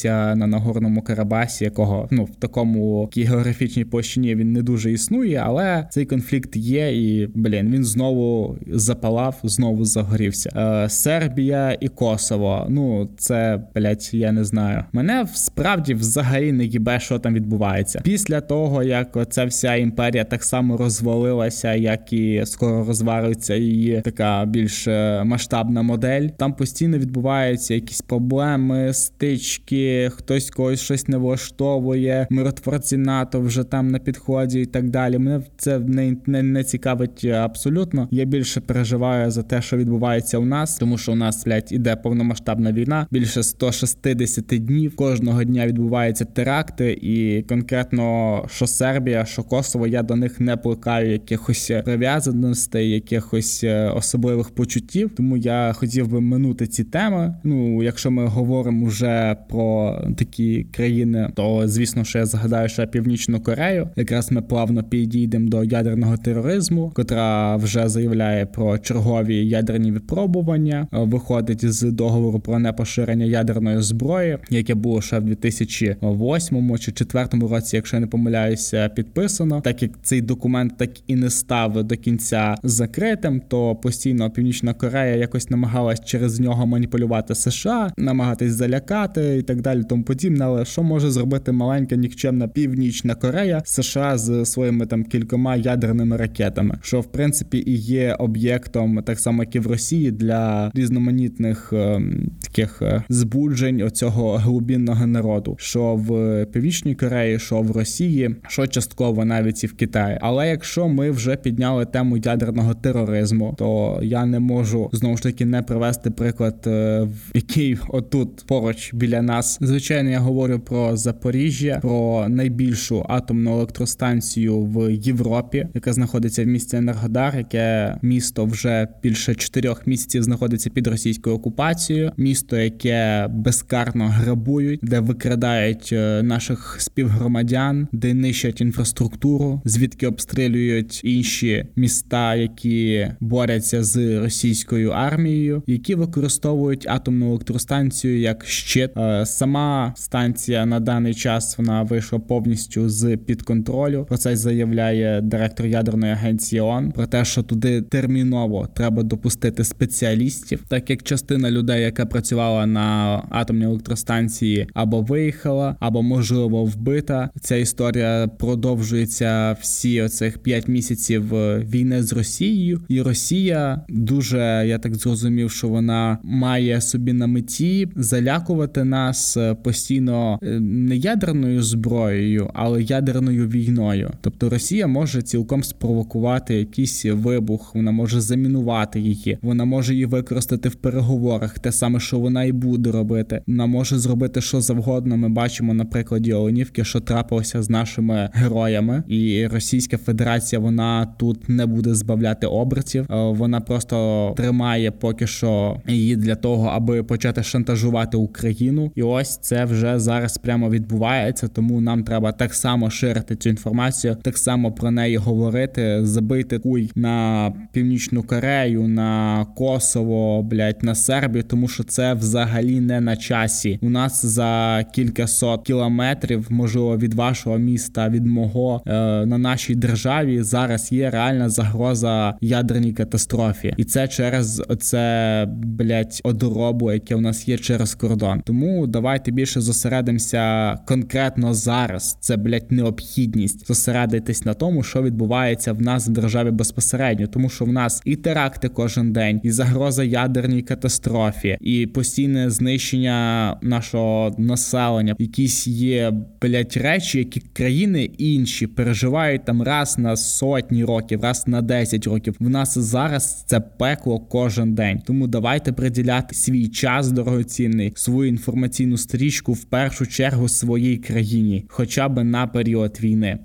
почалися 0.04 0.36
на 0.36 0.46
Нагорному 0.46 1.02
Карабасі, 1.02 1.64
якого 1.64 2.08
ну 2.10 2.24
в 2.24 2.36
такому 2.36 3.10
географічній 3.16 3.84
площині 3.84 4.34
він 4.34 4.52
не 4.52 4.62
дуже 4.62 4.92
існує, 4.92 5.42
але 5.44 5.86
цей 5.90 6.04
конфлікт 6.04 6.56
є, 6.56 6.92
і 6.92 7.30
блін, 7.34 7.70
він 7.72 7.84
знову 7.84 8.56
запалав, 8.66 9.40
знову 9.42 9.84
загорівся. 9.84 10.50
Е, 10.56 10.88
Сербія 10.88 11.76
і 11.80 11.88
Косово. 11.88 12.66
Ну 12.68 13.08
це 13.18 13.60
блять, 13.74 14.14
я 14.14 14.32
не 14.32 14.44
знаю. 14.44 14.84
Мене 14.92 15.26
справді 15.34 15.94
взагалі 15.94 16.52
не 16.52 16.64
їбе, 16.64 17.00
що 17.00 17.18
там 17.18 17.34
відбувається. 17.34 18.00
Після 18.04 18.40
того 18.40 18.82
як 18.82 19.26
ця 19.30 19.44
вся 19.44 19.74
імперія 19.74 20.24
так 20.24 20.44
само 20.44 20.76
розвалилася, 20.76 21.74
як 21.74 22.12
і 22.12 22.42
скоро 22.44 22.84
розвариться 22.84 23.54
її 23.54 24.00
така 24.00 24.44
більш 24.44 24.88
е, 24.88 25.22
масштабна 25.24 25.82
модель. 25.82 26.28
Там 26.28 26.52
постійно 26.52 26.98
відбуваються 26.98 27.74
якісь 27.74 28.00
проблеми, 28.00 28.92
стички, 28.92 29.93
хтось 30.16 30.50
когось 30.50 30.80
щось 30.80 31.08
не 31.08 31.16
влаштовує, 31.16 32.26
миротворці 32.30 32.96
НАТО 32.96 33.40
вже 33.40 33.64
там 33.64 33.88
на 33.88 33.98
підході 33.98 34.60
і 34.60 34.66
так 34.66 34.90
далі. 34.90 35.18
Мене 35.18 35.42
це 35.56 35.78
не, 35.78 36.16
не, 36.26 36.42
не 36.42 36.64
цікавить 36.64 37.24
абсолютно. 37.24 38.08
Я 38.10 38.24
більше 38.24 38.60
переживаю 38.60 39.30
за 39.30 39.42
те, 39.42 39.62
що 39.62 39.76
відбувається 39.76 40.38
у 40.38 40.44
нас, 40.44 40.76
тому 40.76 40.98
що 40.98 41.12
у 41.12 41.14
нас 41.14 41.44
блядь, 41.44 41.72
іде 41.72 41.96
повномасштабна 41.96 42.72
війна. 42.72 43.06
Більше 43.10 43.42
160 43.42 44.44
днів 44.46 44.96
кожного 44.96 45.44
дня 45.44 45.66
відбуваються 45.66 46.24
теракти, 46.24 46.98
і 47.02 47.42
конкретно 47.42 48.44
що 48.50 48.66
Сербія, 48.66 49.24
що 49.24 49.42
Косово, 49.42 49.86
я 49.86 50.02
до 50.02 50.16
них 50.16 50.40
не 50.40 50.56
плекаю 50.56 51.12
якихось 51.12 51.72
прив'язаностей, 51.84 52.90
якихось 52.90 53.64
е, 53.64 53.88
особливих 53.88 54.50
почуттів. 54.50 55.10
Тому 55.16 55.36
я 55.36 55.72
хотів 55.72 56.08
би 56.08 56.20
минути 56.20 56.66
ці 56.66 56.84
теми. 56.84 57.34
Ну, 57.44 57.82
якщо 57.82 58.10
ми 58.10 58.26
говоримо 58.26 58.86
вже 58.86 59.36
про 59.48 59.83
такі 60.16 60.66
країни, 60.72 61.30
то 61.34 61.68
звісно, 61.68 62.04
що 62.04 62.18
я 62.18 62.26
згадаю, 62.26 62.68
що 62.68 62.86
Північну 62.86 63.40
Корею, 63.40 63.88
якраз 63.96 64.32
ми 64.32 64.42
плавно 64.42 64.82
підійдемо 64.82 65.48
до 65.48 65.64
ядерного 65.64 66.16
тероризму, 66.16 66.92
котра 66.94 67.56
вже 67.56 67.88
заявляє 67.88 68.46
про 68.46 68.78
чергові 68.78 69.48
ядерні 69.48 69.92
випробування, 69.92 70.88
е, 70.92 70.98
виходить 70.98 71.72
з 71.72 71.82
договору 71.82 72.40
про 72.40 72.58
непоширення 72.58 73.24
ядерної 73.24 73.82
зброї, 73.82 74.38
яке 74.50 74.74
було 74.74 75.02
ще 75.02 75.18
в 75.18 75.24
2008 75.24 76.78
чи 76.78 76.92
2004 76.92 77.48
році, 77.48 77.76
якщо 77.76 77.96
я 77.96 78.00
не 78.00 78.06
помиляюся, 78.06 78.88
підписано. 78.88 79.60
Так 79.60 79.82
як 79.82 79.90
цей 80.02 80.20
документ 80.20 80.76
так 80.76 80.90
і 81.06 81.16
не 81.16 81.30
став 81.30 81.84
до 81.84 81.96
кінця 81.96 82.54
закритим, 82.62 83.42
то 83.48 83.74
постійно 83.76 84.30
Північна 84.30 84.74
Корея 84.74 85.16
якось 85.16 85.50
намагалась 85.50 86.04
через 86.04 86.40
нього 86.40 86.66
маніпулювати 86.66 87.34
США, 87.34 87.92
намагатись 87.96 88.52
залякати 88.52 89.36
і 89.38 89.42
так 89.42 89.60
далі, 89.60 89.73
тому 89.82 90.02
подібне. 90.02 90.44
Але 90.44 90.64
що 90.64 90.82
може 90.82 91.10
зробити 91.10 91.52
маленька 91.52 91.96
нікчемна 91.96 92.48
Північна 92.48 93.14
Корея 93.14 93.62
США 93.64 94.18
з 94.18 94.44
своїми 94.44 94.86
там 94.86 95.04
кількома 95.04 95.56
ядерними 95.56 96.16
ракетами, 96.16 96.78
що 96.82 97.00
в 97.00 97.12
принципі 97.12 97.62
і 97.66 97.76
є 97.76 98.16
об'єктом, 98.18 99.02
так 99.02 99.20
само 99.20 99.42
як 99.42 99.56
і 99.56 99.58
в 99.58 99.66
Росії, 99.66 100.10
для 100.10 100.70
різноманітних 100.74 101.72
е, 101.72 102.02
таких 102.42 102.82
е, 102.82 103.02
збуджень 103.08 103.82
оцього 103.82 104.36
глубінного 104.36 105.06
народу, 105.06 105.56
що 105.58 105.94
в 105.94 106.44
Північній 106.46 106.94
Кореї, 106.94 107.38
що 107.38 107.60
в 107.60 107.70
Росії 107.70 108.36
що 108.48 108.66
частково 108.66 109.24
навіть 109.24 109.64
і 109.64 109.66
в 109.66 109.72
Китаї. 109.72 110.18
Але 110.20 110.48
якщо 110.48 110.88
ми 110.88 111.10
вже 111.10 111.36
підняли 111.36 111.86
тему 111.86 112.16
ядерного 112.16 112.74
тероризму, 112.74 113.54
то 113.58 114.00
я 114.02 114.26
не 114.26 114.40
можу 114.40 114.90
знову 114.92 115.16
ж 115.16 115.22
таки 115.22 115.44
не 115.44 115.62
привести 115.62 116.10
приклад, 116.10 116.54
е, 116.66 117.08
який 117.34 117.78
отут 117.88 118.44
поруч 118.46 118.94
біля 118.94 119.22
нас. 119.22 119.53
Звичайно, 119.60 120.10
я 120.10 120.20
говорю 120.20 120.60
про 120.60 120.96
Запоріжжя, 120.96 121.78
про 121.82 122.26
найбільшу 122.28 123.06
атомну 123.08 123.52
електростанцію 123.52 124.60
в 124.60 124.92
Європі, 124.92 125.66
яка 125.74 125.92
знаходиться 125.92 126.44
в 126.44 126.46
місті 126.46 126.76
Енергодар, 126.76 127.36
яке 127.36 127.96
місто 128.02 128.44
вже 128.44 128.88
більше 129.02 129.34
чотирьох 129.34 129.86
місяців 129.86 130.22
знаходиться 130.22 130.70
під 130.70 130.86
російською 130.86 131.36
окупацією. 131.36 132.12
Місто, 132.16 132.56
яке 132.56 133.28
безкарно 133.30 134.08
грабують, 134.08 134.80
де 134.82 135.00
викрадають 135.00 135.90
е, 135.92 136.22
наших 136.22 136.76
співгромадян, 136.80 137.88
де 137.92 138.14
нищать 138.14 138.60
інфраструктуру, 138.60 139.62
звідки 139.64 140.06
обстрілюють 140.06 141.00
інші 141.04 141.66
міста, 141.76 142.34
які 142.34 143.08
борються 143.20 143.84
з 143.84 144.20
російською 144.20 144.90
армією, 144.90 145.62
які 145.66 145.94
використовують 145.94 146.86
атомну 146.88 147.28
електростанцію 147.30 148.20
як 148.20 148.44
щит. 148.44 148.90
Е, 148.96 149.26
сама 149.44 149.92
станція 149.96 150.66
на 150.66 150.80
даний 150.80 151.14
час 151.14 151.58
вона 151.58 151.82
вийшла 151.82 152.18
повністю 152.18 152.88
з 152.88 153.16
під 153.16 153.42
контролю. 153.42 154.06
Про 154.08 154.16
це 154.16 154.36
заявляє 154.36 155.20
директор 155.20 155.66
ядерної 155.66 156.12
агенції 156.12 156.60
ООН, 156.60 156.92
про 156.92 157.06
те, 157.06 157.24
що 157.24 157.42
туди 157.42 157.82
терміново 157.82 158.68
треба 158.74 159.02
допустити 159.02 159.64
спеціалістів, 159.64 160.64
так 160.68 160.90
як 160.90 161.02
частина 161.02 161.50
людей, 161.50 161.82
яка 161.82 162.06
працювала 162.06 162.66
на 162.66 163.22
атомній 163.30 163.64
електростанції, 163.64 164.66
або 164.74 165.00
виїхала, 165.00 165.76
або 165.80 166.02
можливо 166.02 166.64
вбита. 166.64 167.30
Ця 167.40 167.56
історія 167.56 168.28
продовжується 168.38 169.56
всі 169.60 170.02
оцих 170.02 170.38
п'ять 170.38 170.68
місяців 170.68 171.34
е, 171.34 171.58
війни 171.58 172.02
з 172.02 172.12
Росією, 172.12 172.80
і 172.88 173.02
Росія 173.02 173.84
дуже 173.88 174.64
я 174.66 174.78
так 174.78 174.94
зрозумів, 174.94 175.50
що 175.50 175.68
вона 175.68 176.18
має 176.22 176.80
собі 176.80 177.12
на 177.12 177.26
меті 177.26 177.88
залякувати 177.96 178.84
нас 178.84 179.33
постійно 179.62 180.38
е, 180.42 180.60
не 180.60 180.96
ядерною 180.96 181.62
зброєю, 181.62 182.50
але 182.54 182.82
ядерною 182.82 183.48
війною. 183.48 184.10
Тобто 184.20 184.48
Росія 184.48 184.86
може 184.86 185.22
цілком 185.22 185.64
спровокувати 185.64 186.54
якийсь 186.54 187.04
вибух, 187.04 187.74
вона 187.74 187.90
може 187.90 188.20
замінувати 188.20 189.00
її, 189.00 189.38
вона 189.42 189.64
може 189.64 189.92
її 189.92 190.06
використати 190.06 190.68
в 190.68 190.74
переговорах, 190.74 191.58
те 191.58 191.72
саме, 191.72 192.00
що 192.00 192.18
вона 192.18 192.44
і 192.44 192.52
буде 192.52 192.90
робити. 192.90 193.42
Вона 193.46 193.66
може 193.66 193.98
зробити 193.98 194.40
що 194.40 194.60
завгодно. 194.60 195.16
Ми 195.16 195.28
бачимо 195.28 195.74
на 195.74 195.84
прикладі 195.84 196.32
Оленівки, 196.32 196.84
що 196.84 197.00
трапилося 197.00 197.62
з 197.62 197.70
нашими 197.70 198.30
героями, 198.32 199.02
і 199.08 199.46
Російська 199.46 199.98
Федерація 199.98 200.60
вона 200.60 201.06
тут 201.06 201.48
не 201.48 201.66
буде 201.66 201.94
збавляти 201.94 202.46
обертів. 202.46 203.06
Е, 203.10 203.16
вона 203.30 203.60
просто 203.60 204.34
тримає 204.36 204.90
поки 204.90 205.26
що 205.26 205.80
її 205.88 206.16
для 206.16 206.34
того, 206.34 206.66
аби 206.66 207.02
почати 207.02 207.42
шантажувати 207.42 208.16
Україну. 208.16 208.92
І 208.94 209.02
ось 209.02 209.23
це 209.28 209.64
вже 209.64 209.98
зараз 209.98 210.38
прямо 210.38 210.70
відбувається. 210.70 211.48
Тому 211.48 211.80
нам 211.80 212.04
треба 212.04 212.32
так 212.32 212.54
само 212.54 212.90
ширити 212.90 213.36
цю 213.36 213.48
інформацію, 213.48 214.16
так 214.22 214.38
само 214.38 214.72
про 214.72 214.90
неї 214.90 215.16
говорити, 215.16 216.06
забити 216.06 216.58
куй 216.58 216.90
на 216.94 217.52
північну 217.72 218.22
Корею, 218.22 218.88
на 218.88 219.44
Косово, 219.56 220.42
блять, 220.42 220.82
на 220.82 220.94
Сербію, 220.94 221.42
тому 221.42 221.68
що 221.68 221.84
це 221.84 222.14
взагалі 222.14 222.80
не 222.80 223.00
на 223.00 223.16
часі. 223.16 223.78
У 223.82 223.90
нас 223.90 224.26
за 224.26 224.84
кілька 224.94 225.26
сот 225.26 225.62
кілометрів, 225.62 226.46
можливо, 226.50 226.96
від 226.96 227.14
вашого 227.14 227.58
міста, 227.58 228.08
від 228.08 228.26
мого 228.26 228.82
е, 228.86 228.92
на 229.26 229.38
нашій 229.38 229.74
державі 229.74 230.42
зараз 230.42 230.92
є 230.92 231.10
реальна 231.10 231.48
загроза 231.48 232.34
ядерній 232.40 232.92
катастрофі, 232.92 233.74
і 233.76 233.84
це 233.84 234.08
через 234.08 234.62
оце 234.68 235.46
блять 235.48 236.20
одоробу, 236.24 236.92
яке 236.92 237.14
у 237.14 237.20
нас 237.20 237.48
є 237.48 237.58
через 237.58 237.94
кордон. 237.94 238.42
Тому 238.44 238.86
давайте 239.14 239.30
більше 239.30 239.60
зосередимося 239.60 240.74
конкретно 240.86 241.54
зараз. 241.54 242.16
Це 242.20 242.36
блять 242.36 242.72
необхідність 242.72 243.66
зосередитись 243.66 244.44
на 244.44 244.54
тому, 244.54 244.82
що 244.82 245.02
відбувається 245.02 245.72
в 245.72 245.82
нас 245.82 246.08
в 246.08 246.10
державі 246.10 246.50
безпосередньо, 246.50 247.26
тому 247.26 247.48
що 247.48 247.64
в 247.64 247.72
нас 247.72 248.02
і 248.04 248.16
теракти 248.16 248.68
кожен 248.68 249.12
день, 249.12 249.40
і 249.42 249.50
загроза 249.50 250.04
ядерній 250.04 250.62
катастрофі, 250.62 251.58
і 251.60 251.86
постійне 251.86 252.50
знищення 252.50 253.56
нашого 253.62 254.34
населення. 254.38 255.16
Якісь 255.18 255.66
є 255.66 256.12
блять 256.42 256.76
речі, 256.76 257.18
які 257.18 257.40
країни 257.40 258.10
інші 258.18 258.66
переживають 258.66 259.44
там 259.44 259.62
раз 259.62 259.98
на 259.98 260.16
сотні 260.16 260.84
років, 260.84 261.22
раз 261.22 261.48
на 261.48 261.62
10 261.62 262.06
років. 262.06 262.36
В 262.40 262.48
нас 262.50 262.78
зараз 262.78 263.44
це 263.46 263.60
пекло 263.60 264.20
кожен 264.20 264.74
день. 264.74 265.02
Тому 265.06 265.26
давайте 265.26 265.72
приділяти 265.72 266.34
свій 266.34 266.68
час 266.68 267.12
дорогоцінний, 267.12 267.92
свою 267.96 268.28
інформаційну 268.28 268.96
стрічку 269.04 269.52
в 269.52 269.64
першу 269.64 270.06
чергу 270.06 270.48
своїй 270.48 270.98
країні, 270.98 271.66
хоча 271.68 272.08
б 272.08 272.24
на 272.24 272.46
період 272.46 273.00
війни. 273.00 273.38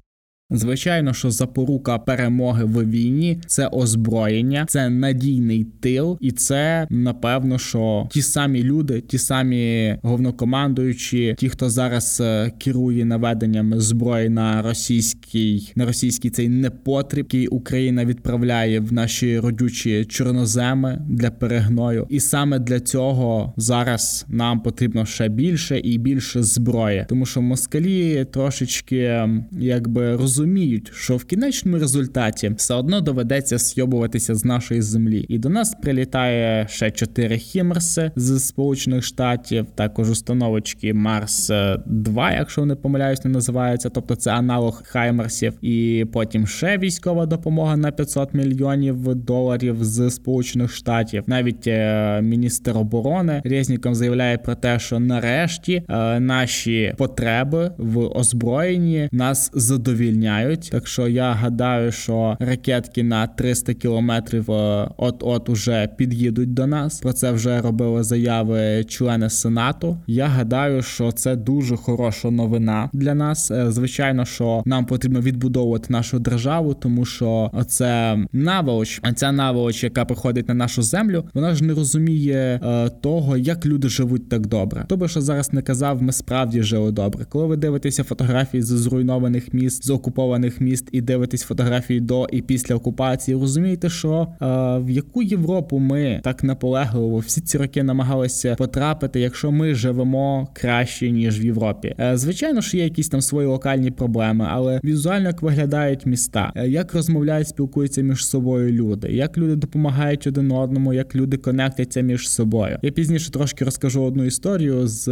Звичайно, 0.51 1.13
що 1.13 1.31
запорука 1.31 1.97
перемоги 1.97 2.63
в 2.63 2.89
війні 2.89 3.41
це 3.47 3.67
озброєння, 3.67 4.65
це 4.67 4.89
надійний 4.89 5.63
тил, 5.79 6.17
і 6.21 6.31
це 6.31 6.87
напевно, 6.89 7.59
що 7.59 8.07
ті 8.11 8.21
самі 8.21 8.63
люди, 8.63 9.01
ті 9.01 9.17
самі 9.17 9.95
головнокомандуючі, 10.01 11.35
ті, 11.37 11.49
хто 11.49 11.69
зараз 11.69 12.21
е, 12.21 12.51
керує 12.59 13.05
наведенням 13.05 13.79
зброї 13.79 14.29
на 14.29 14.61
російський 14.61 15.71
на 15.75 15.85
російський 15.85 16.31
цей 16.31 16.49
непотріб, 16.49 17.25
який 17.25 17.47
Україна 17.47 18.05
відправляє 18.05 18.79
в 18.79 18.93
наші 18.93 19.39
родючі 19.39 20.05
чорноземи 20.05 21.01
для 21.09 21.31
перегною, 21.31 22.07
і 22.09 22.19
саме 22.19 22.59
для 22.59 22.79
цього 22.79 23.53
зараз 23.57 24.25
нам 24.27 24.61
потрібно 24.61 25.05
ще 25.05 25.29
більше 25.29 25.79
і 25.79 25.97
більше 25.97 26.43
зброї, 26.43 27.05
тому 27.09 27.25
що 27.25 27.41
москалі 27.41 28.25
трошечки 28.31 29.27
якби 29.51 30.15
розуміють, 30.15 30.38
розуміють, 30.39 30.91
що 30.93 31.17
в 31.17 31.25
кінечному 31.25 31.77
результаті 31.77 32.49
все 32.49 32.73
одно 32.73 33.01
доведеться 33.01 33.59
сйобуватися 33.59 34.35
з 34.35 34.45
нашої 34.45 34.81
землі, 34.81 35.25
і 35.29 35.37
до 35.37 35.49
нас 35.49 35.75
прилітає 35.81 36.67
ще 36.69 36.91
чотири 36.91 37.37
хімерси 37.37 38.11
з 38.15 38.39
Сполучених 38.39 39.03
Штатів, 39.03 39.65
також 39.75 40.09
установочки 40.09 40.93
Марс 40.93 41.51
2 41.85 42.31
якщо 42.31 42.65
не 42.65 42.75
помиляюсь, 42.75 43.25
не 43.25 43.31
називається, 43.31 43.89
тобто 43.89 44.15
це 44.15 44.31
аналог 44.31 44.83
Хаймерсів, 44.85 45.53
і 45.61 46.05
потім 46.13 46.47
ще 46.47 46.77
військова 46.77 47.25
допомога 47.25 47.77
на 47.77 47.91
500 47.91 48.33
мільйонів 48.33 49.15
доларів 49.15 49.75
з 49.81 50.09
Сполучених 50.09 50.71
Штатів. 50.71 51.23
Навіть 51.27 51.67
е, 51.67 52.21
міністр 52.21 52.77
оборони 52.77 53.41
Резніком 53.45 53.95
заявляє 53.95 54.37
про 54.37 54.55
те, 54.55 54.79
що 54.79 54.99
нарешті 54.99 55.83
е, 55.89 56.19
наші 56.19 56.93
потреби 56.97 57.71
в 57.77 57.99
озброєнні 57.99 59.09
нас 59.11 59.51
задовільняють 59.53 60.28
міняють. 60.29 60.69
Так 60.71 60.87
що 60.87 61.07
я 61.07 61.31
гадаю, 61.31 61.91
що 61.91 62.37
ракетки 62.39 63.03
на 63.03 63.27
300 63.27 63.73
кілометрів 63.73 64.51
е, 64.51 64.89
от-от 64.97 65.49
уже 65.49 65.89
під'їдуть 65.97 66.53
до 66.53 66.67
нас. 66.67 66.99
Про 66.99 67.13
це 67.13 67.31
вже 67.31 67.61
робили 67.61 68.03
заяви 68.03 68.83
члени 68.83 69.29
сенату. 69.29 69.97
Я 70.07 70.27
гадаю, 70.27 70.81
що 70.81 71.11
це 71.11 71.35
дуже 71.35 71.75
хороша 71.75 72.31
новина 72.31 72.89
для 72.93 73.13
нас. 73.13 73.51
Е, 73.51 73.71
звичайно, 73.71 74.25
що 74.25 74.63
нам 74.65 74.85
потрібно 74.85 75.21
відбудовувати 75.21 75.93
нашу 75.93 76.19
державу, 76.19 76.73
тому 76.73 77.05
що 77.05 77.51
це 77.67 78.17
наволоч, 78.33 78.99
а 79.03 79.13
ця 79.13 79.31
наволоч, 79.31 79.83
яка 79.83 80.05
приходить 80.05 80.47
на 80.47 80.53
нашу 80.53 80.81
землю, 80.81 81.23
вона 81.33 81.55
ж 81.55 81.63
не 81.63 81.73
розуміє 81.73 82.59
е, 82.63 82.89
того, 82.89 83.37
як 83.37 83.65
люди 83.65 83.89
живуть 83.89 84.29
так 84.29 84.47
добре. 84.47 84.85
Би 84.89 85.07
що 85.07 85.21
зараз 85.21 85.53
не 85.53 85.61
казав, 85.61 86.01
ми 86.01 86.11
справді 86.11 86.63
жили 86.63 86.91
добре. 86.91 87.25
Коли 87.29 87.45
ви 87.45 87.57
дивитеся 87.57 88.03
фотографії 88.03 88.63
з 88.63 88.67
зруйнованих 88.67 89.53
міст 89.53 89.85
з 89.85 89.89
окупованих 89.89 90.18
окупованих 90.19 90.61
міст 90.61 90.89
і 90.91 91.01
дивитесь 91.01 91.43
фотографії 91.43 91.99
до 91.99 92.27
і 92.31 92.41
після 92.41 92.75
окупації, 92.75 93.37
розумієте, 93.37 93.89
що 93.89 94.27
е, 94.41 94.45
в 94.85 94.89
яку 94.89 95.23
Європу 95.23 95.79
ми 95.79 96.21
так 96.23 96.43
наполегливо 96.43 97.17
всі 97.17 97.41
ці 97.41 97.57
роки 97.57 97.83
намагалися 97.83 98.55
потрапити, 98.55 99.19
якщо 99.19 99.51
ми 99.51 99.75
живемо 99.75 100.47
краще 100.53 101.11
ніж 101.11 101.41
в 101.41 101.45
Європі. 101.45 101.95
Е, 101.99 102.17
звичайно, 102.17 102.61
що 102.61 102.77
є 102.77 102.83
якісь 102.83 103.09
там 103.09 103.21
свої 103.21 103.47
локальні 103.47 103.91
проблеми, 103.91 104.47
але 104.49 104.79
візуально 104.83 105.27
як 105.27 105.41
виглядають 105.41 106.05
міста, 106.05 106.53
е, 106.55 106.67
як 106.67 106.93
розмовляють, 106.93 107.47
спілкуються 107.47 108.01
між 108.01 108.25
собою 108.25 108.71
люди, 108.71 109.07
як 109.11 109.37
люди 109.37 109.55
допомагають 109.55 110.27
один 110.27 110.51
одному, 110.51 110.93
як 110.93 111.15
люди 111.15 111.37
конектяться 111.37 112.01
між 112.01 112.29
собою. 112.29 112.77
Я 112.81 112.91
пізніше 112.91 113.31
трошки 113.31 113.65
розкажу 113.65 114.03
одну 114.03 114.23
історію, 114.25 114.87
з 114.87 115.09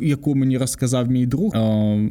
яку 0.00 0.34
мені 0.34 0.58
розказав 0.58 1.10
мій 1.10 1.26
друг, 1.26 1.52